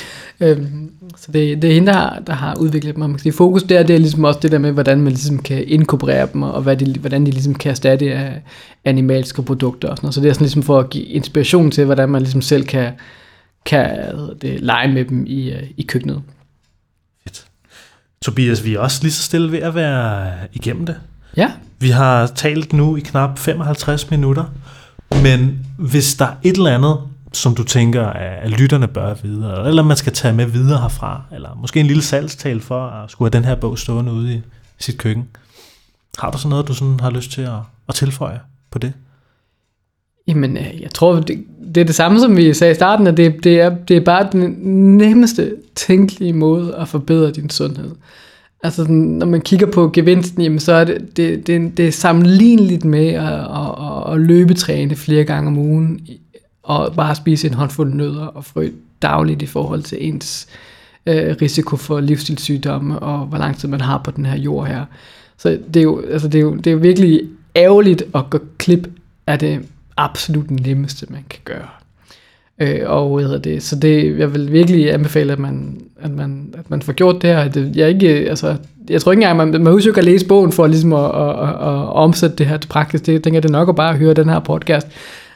[0.41, 3.03] Øhm, Så det, det er hende, der har, der har udviklet dem.
[3.03, 5.12] Og man kan sige, fokus der, det er ligesom også det der med, hvordan man
[5.12, 8.43] ligesom kan inkorporere dem, og hvad de, hvordan de ligesom kan erstatte af
[8.85, 10.14] animalske produkter og sådan noget.
[10.14, 12.89] Så det er sådan ligesom for at give inspiration til, hvordan man ligesom selv kan,
[13.65, 16.23] kan det, lege med dem i, øh, i køkkenet.
[17.25, 17.47] fedt.
[18.23, 20.97] Tobias, vi er også lige så stille ved at være igennem det.
[21.37, 24.45] Ja, Vi har talt nu i knap 55 minutter,
[25.23, 26.99] men hvis der er et eller andet,
[27.33, 31.55] som du tænker, at lytterne bør vide, eller man skal tage med videre herfra, eller
[31.55, 34.43] måske en lille salgstal for at skulle have den her bog stående ude i
[34.79, 35.29] sit køkken.
[36.19, 37.59] Har du så noget, du sådan har lyst til at,
[37.89, 38.41] at tilføje
[38.71, 38.93] på det?
[40.29, 41.45] Jamen, øh, jeg tror, det,
[41.75, 44.01] det er det samme, som vi sagde i starten, at det, det, er, det er
[44.01, 44.41] bare den
[44.97, 47.91] nemmeste tænkelige måde at forbedre din sundhed.
[48.62, 51.93] Altså, sådan, når man kigger på gevinsten, jamen, så er det, det, det, det er
[51.93, 56.01] sammenligneligt med at, at, at, løbetræne flere gange om ugen,
[56.62, 58.68] og bare spise en håndfuld nødder og frø
[59.03, 60.47] dagligt i forhold til ens
[61.07, 64.85] øh, risiko for livsstilssygdomme, og hvor lang tid man har på den her jord her.
[65.39, 67.20] Så det er jo, altså det er jo, det er jo virkelig
[67.57, 68.91] ærgerligt at gå klip
[69.27, 69.61] af det
[69.97, 71.68] absolut nemmeste, man kan gøre.
[72.59, 76.55] Øh, og hvad hedder det, så det, jeg vil virkelig anbefale, at man, at man,
[76.59, 77.49] at man får gjort det her.
[77.49, 78.57] Det, jeg, ikke, altså,
[78.90, 81.49] jeg tror ikke engang, man, man husker at læse bogen for ligesom at, at, at,
[81.49, 83.01] at, omsætte det her til praksis.
[83.01, 84.86] Det jeg tænker det er nok at bare høre den her podcast.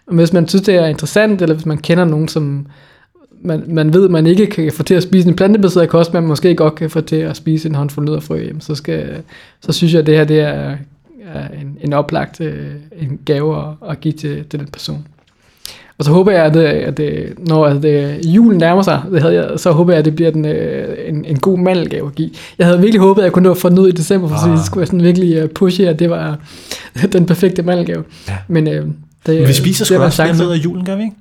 [0.06, 2.66] Og hvis man synes, det er interessant, eller hvis man kender nogen, som
[3.42, 6.54] man, man ved, man ikke kan få til at spise en plantebaseret kost, men måske
[6.54, 9.22] godt kan få til at spise en håndfuld nødderfrø, så, skal,
[9.60, 10.76] så synes jeg, at det her det er,
[11.34, 12.66] er en, en oplagt øh,
[12.98, 15.06] en gave at, at give til, til den person.
[15.98, 19.22] Og så håber jeg, at, det, at det, når at det, julen nærmer sig, det
[19.22, 22.14] havde jeg, så håber jeg, at det bliver den, øh, en, en god mandelgave at
[22.14, 22.30] give.
[22.58, 24.58] Jeg havde virkelig håbet, at jeg kunne nå få den ud i december, for Ah.
[24.58, 26.38] så skulle jeg sådan virkelig øh, pushe, at det var
[27.12, 28.04] den perfekte mandelgave.
[28.28, 28.36] Ja.
[28.48, 28.86] Men øh,
[29.26, 30.42] det, Vi spiser sgu også chance.
[30.42, 31.16] ned af julen, gør vi ikke?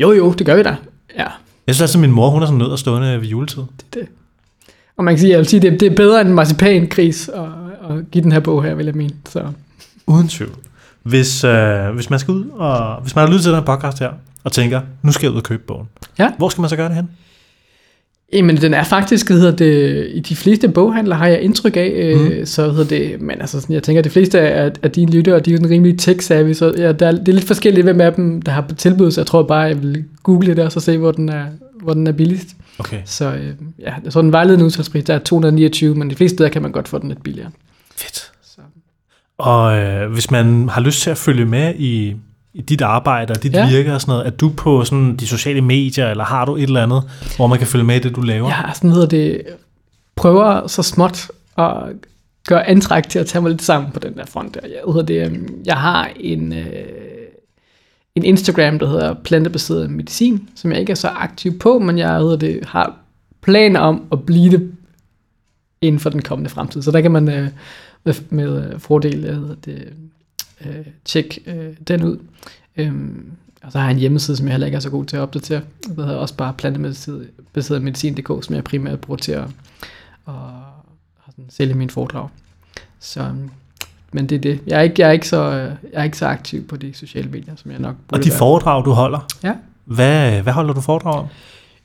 [0.00, 0.76] Jo, jo, det gør vi da.
[1.18, 1.26] Ja,
[1.66, 3.62] Jeg synes altså, min mor, hun er sådan nødt at stående ved juletid.
[3.76, 4.02] det, det.
[4.96, 7.42] Og man kan sige, jeg vil sige, det, det er bedre end marcipangris at,
[7.88, 9.14] at give den her bog her, vil jeg mene.
[9.28, 9.42] Så.
[10.06, 10.50] Uden tvivl.
[11.02, 13.98] Hvis, øh, hvis man skal ud, og hvis man har lyttet til den her podcast
[13.98, 14.10] her,
[14.44, 15.88] og tænker, nu skal jeg ud og købe bogen.
[16.18, 16.32] Ja.
[16.38, 17.08] Hvor skal man så gøre det hen?
[18.32, 22.20] Jamen, den er faktisk, hedder det, i de fleste boghandler har jeg indtryk af, øh,
[22.36, 22.46] Mhm.
[22.46, 25.40] så hedder det, men altså, sådan, jeg tænker, at de fleste af, af dine lyttere,
[25.40, 28.00] de er jo en rimelig tech-savvy, så ja, der er, det er lidt forskelligt, hvem
[28.00, 30.80] af dem, der har tilbud, så jeg tror bare, jeg vil google det, og så
[30.80, 31.44] se, hvor den er,
[31.82, 32.48] hvor den er billigst.
[32.78, 32.98] Okay.
[33.04, 33.46] Så øh,
[33.78, 36.72] ja, jeg tror, den vejledende udsalgspris, der er 229, men de fleste steder kan man
[36.72, 37.50] godt få den lidt billigere.
[37.98, 38.32] Fedt.
[38.42, 38.60] Så.
[39.38, 42.16] Og øh, hvis man har lyst til at følge med i,
[42.54, 43.64] i dit arbejde og dit ja.
[43.64, 43.70] Ja.
[43.70, 46.62] virke og sådan noget, er du på sådan de sociale medier, eller har du et
[46.62, 47.02] eller andet,
[47.36, 48.48] hvor man kan følge med i det, du laver?
[48.48, 49.42] Jeg har sådan hedder det,
[50.16, 51.28] prøver så småt
[51.58, 51.74] at
[52.48, 54.60] gøre antræk til at tage mig lidt sammen på den der front der.
[54.62, 56.66] Jeg, hedder det, øhm, jeg har en, øh,
[58.14, 62.18] en Instagram, der hedder plantebaseret medicin, som jeg ikke er så aktiv på, men jeg
[62.18, 62.96] hedder det, har
[63.42, 64.72] planer om at blive det
[65.80, 66.82] inden for den kommende fremtid.
[66.82, 67.48] Så der kan man øh,
[68.04, 69.92] med, med øh, fordel hedder det,
[70.66, 72.18] øh, tjekke øh, den ud.
[72.76, 73.30] Øhm,
[73.62, 75.20] og så har jeg en hjemmeside, som jeg heller ikke er så god til at
[75.20, 75.60] opdatere.
[75.88, 79.44] Det hedder også bare plantebaseret medicin.dk, som jeg primært bruger til at,
[80.28, 80.34] at,
[81.26, 82.28] at sælge mine foredrag.
[83.00, 83.50] Så, øhm,
[84.12, 84.60] men det er det.
[84.66, 85.52] Jeg er ikke, jeg er ikke, så, øh,
[85.92, 88.30] jeg er ikke så aktiv på de sociale medier, som jeg nok burde Og de
[88.30, 88.38] være.
[88.38, 89.54] foredrag, du holder, Ja.
[89.84, 91.26] hvad, hvad holder du foredrag om?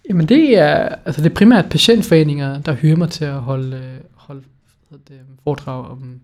[0.09, 3.81] Jamen det er, altså det er primært patientforeninger, der hyrer mig til at holde,
[4.15, 4.62] holde hvad
[5.07, 6.21] det, foredrag om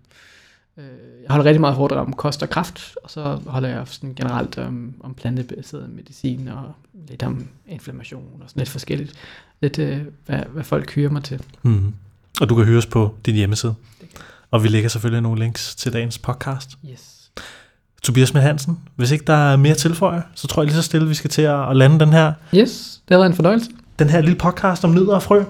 [0.78, 0.84] Øh,
[1.22, 4.58] jeg holder rigtig meget foredrag om kost og kraft, og så holder jeg sådan generelt
[4.58, 6.72] om, om plantebaseret medicin og
[7.08, 9.14] lidt om inflammation og sådan lidt forskelligt.
[9.60, 11.42] Lidt, øh, hvad, hvad folk hyrer mig til.
[11.62, 11.94] Mm.
[12.40, 13.74] Og du kan høres på din hjemmeside.
[14.50, 16.78] Og vi lægger selvfølgelig nogle links til dagens podcast.
[16.90, 17.30] Yes.
[18.02, 21.08] Tobias med Hansen, hvis ikke der er mere tilføje, så tror jeg lige så stille,
[21.08, 23.70] vi skal til at lande den her, Yes, det har været en fornøjelse.
[23.98, 25.44] den her lille podcast om nødder og frø.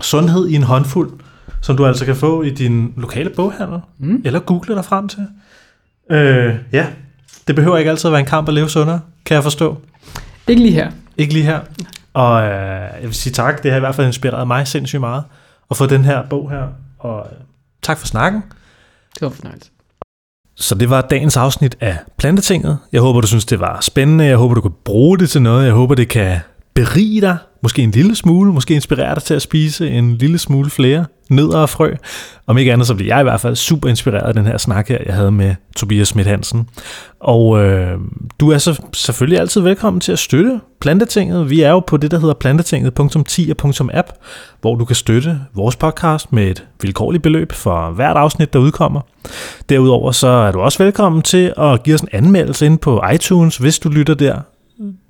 [0.00, 1.20] Sundhed i en håndfuld,
[1.62, 4.22] som du altså kan få i din lokale boghandel, Mm.
[4.24, 5.26] eller google dig frem til.
[6.10, 6.86] Øh, ja,
[7.46, 9.76] det behøver ikke altid at være en kamp at leve sundere, kan jeg forstå.
[10.48, 10.90] Ikke lige her.
[11.16, 11.60] Ikke lige her.
[12.14, 12.50] Og øh,
[12.80, 15.24] jeg vil sige tak, det har i hvert fald inspireret mig sindssygt meget
[15.70, 16.62] at få den her bog her.
[16.98, 17.38] Og øh,
[17.82, 18.42] tak for snakken.
[19.14, 19.70] Det var fornøjelse.
[20.56, 22.78] Så det var dagens afsnit af Plantetinget.
[22.92, 24.24] Jeg håber, du synes, det var spændende.
[24.24, 25.64] Jeg håber, du kan bruge det til noget.
[25.66, 26.38] Jeg håber, det kan
[26.74, 27.36] berige dig.
[27.66, 28.52] Måske en lille smule.
[28.52, 31.94] Måske inspirere dig til at spise en lille smule flere nødder og frø.
[32.46, 34.88] Om ikke andet, så bliver jeg i hvert fald super inspireret af den her snak
[34.88, 36.68] her, jeg havde med Tobias Schmidt Hansen.
[37.20, 37.98] Og øh,
[38.40, 41.50] du er så selvfølgelig altid velkommen til at støtte Plantetinget.
[41.50, 44.08] Vi er jo på det, der hedder plantetinget.10.app,
[44.60, 49.00] hvor du kan støtte vores podcast med et vilkårligt beløb for hvert afsnit, der udkommer.
[49.68, 53.56] Derudover så er du også velkommen til at give os en anmeldelse ind på iTunes,
[53.56, 54.40] hvis du lytter der.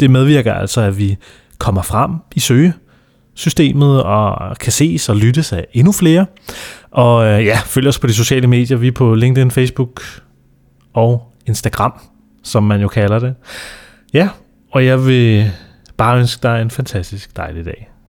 [0.01, 1.17] Det medvirker altså, at vi
[1.59, 6.27] kommer frem i søgesystemet og kan ses og lyttes af endnu flere.
[6.91, 8.77] Og øh, ja, følg os på de sociale medier.
[8.77, 10.03] Vi er på LinkedIn, Facebook
[10.95, 12.01] og Instagram,
[12.43, 13.35] som man jo kalder det.
[14.15, 14.29] Ja,
[14.73, 15.53] og jeg vil
[15.97, 17.89] bare ønske dig en fantastisk dejlig dag.